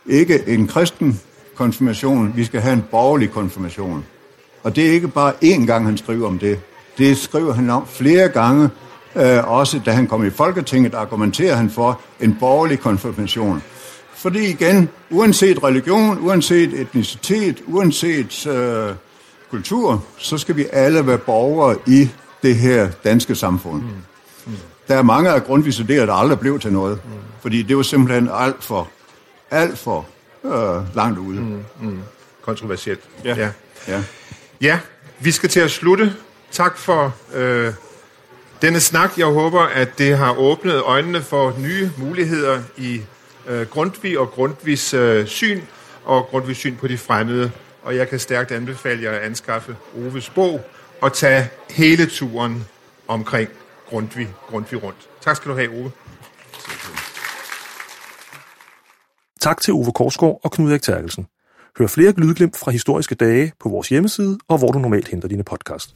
Ikke 0.05 0.43
en 0.47 0.67
kristen 0.67 1.21
konfirmation, 1.55 2.33
vi 2.35 2.45
skal 2.45 2.61
have 2.61 2.73
en 2.73 2.83
borgerlig 2.91 3.31
konfirmation. 3.31 4.05
Og 4.63 4.75
det 4.75 4.87
er 4.87 4.91
ikke 4.91 5.07
bare 5.07 5.33
én 5.43 5.65
gang, 5.65 5.85
han 5.85 5.97
skriver 5.97 6.27
om 6.27 6.39
det. 6.39 6.59
Det 6.97 7.17
skriver 7.17 7.53
han 7.53 7.69
om 7.69 7.87
flere 7.87 8.29
gange. 8.29 8.69
Øh, 9.15 9.51
også 9.51 9.81
da 9.85 9.91
han 9.91 10.07
kom 10.07 10.25
i 10.25 10.29
Folketinget, 10.29 10.93
argumenterer 10.93 11.55
han 11.55 11.69
for 11.69 12.01
en 12.19 12.37
borgerlig 12.39 12.79
konfirmation. 12.79 13.63
Fordi 14.15 14.49
igen, 14.49 14.89
uanset 15.11 15.63
religion, 15.63 16.17
uanset 16.21 16.73
etnicitet, 16.73 17.63
uanset 17.67 18.47
øh, 18.47 18.95
kultur, 19.51 20.03
så 20.17 20.37
skal 20.37 20.55
vi 20.55 20.65
alle 20.73 21.07
være 21.07 21.17
borgere 21.17 21.75
i 21.87 22.09
det 22.43 22.55
her 22.55 22.91
danske 23.03 23.35
samfund. 23.35 23.81
Mm. 23.81 23.89
Mm. 24.45 24.57
Der 24.87 24.95
er 24.95 25.01
mange 25.01 25.29
af 25.29 25.43
Grundtvigs 25.43 25.79
idéer, 25.79 26.05
der 26.05 26.13
aldrig 26.13 26.39
blev 26.39 26.59
til 26.59 26.73
noget. 26.73 26.99
Mm. 27.05 27.11
Fordi 27.41 27.61
det 27.61 27.77
var 27.77 27.83
simpelthen 27.83 28.29
alt 28.33 28.63
for, 28.63 28.89
alt 29.51 29.77
for 29.77 30.07
øh, 30.45 30.95
langt 30.95 31.19
ude. 31.19 31.41
Mm. 31.41 31.63
Mm. 31.81 31.99
Kontroversielt. 32.41 33.01
Ja. 33.23 33.35
ja. 33.35 33.49
ja. 33.87 34.03
Ja, 34.61 34.79
vi 35.19 35.31
skal 35.31 35.49
til 35.49 35.59
at 35.59 35.71
slutte. 35.71 36.15
Tak 36.51 36.77
for 36.77 37.15
øh, 37.33 37.73
denne 38.61 38.79
snak. 38.79 39.17
Jeg 39.17 39.25
håber, 39.25 39.61
at 39.61 39.97
det 39.97 40.17
har 40.17 40.37
åbnet 40.37 40.81
øjnene 40.81 41.21
for 41.21 41.53
nye 41.59 41.91
muligheder 41.97 42.61
i 42.77 43.01
øh, 43.47 43.67
Grundtvig 43.67 44.19
og 44.19 44.29
Grundtvigs 44.29 44.93
øh, 44.93 45.27
syn 45.27 45.61
og 46.05 46.25
Grundtvigs 46.25 46.59
syn 46.59 46.75
på 46.75 46.87
de 46.87 46.97
fremmede. 46.97 47.51
Og 47.83 47.95
jeg 47.95 48.09
kan 48.09 48.19
stærkt 48.19 48.51
anbefale 48.51 49.03
jer 49.03 49.11
at 49.11 49.21
anskaffe 49.21 49.75
Oves 49.97 50.29
bog 50.29 50.65
og 51.05 51.13
tage 51.13 51.49
hele 51.69 52.05
turen 52.05 52.65
omkring 53.07 53.49
Grundtvig, 53.89 54.27
Grundtvig 54.49 54.83
rundt. 54.83 55.09
Tak 55.21 55.35
skal 55.35 55.51
du 55.51 55.55
have, 55.57 55.69
Ove. 55.69 55.91
Tak 59.41 59.61
til 59.61 59.73
Ove 59.73 59.91
Korsgaard 59.91 60.39
og 60.43 60.51
Knud 60.51 60.71
Erik 60.71 60.81
Terkelsen. 60.81 61.25
Hør 61.77 61.87
flere 61.87 62.13
lydglimt 62.17 62.57
fra 62.57 62.71
historiske 62.71 63.15
dage 63.15 63.51
på 63.59 63.69
vores 63.69 63.89
hjemmeside 63.89 64.37
og 64.47 64.57
hvor 64.57 64.71
du 64.71 64.79
normalt 64.79 65.07
henter 65.07 65.27
dine 65.27 65.43
podcast. 65.43 65.95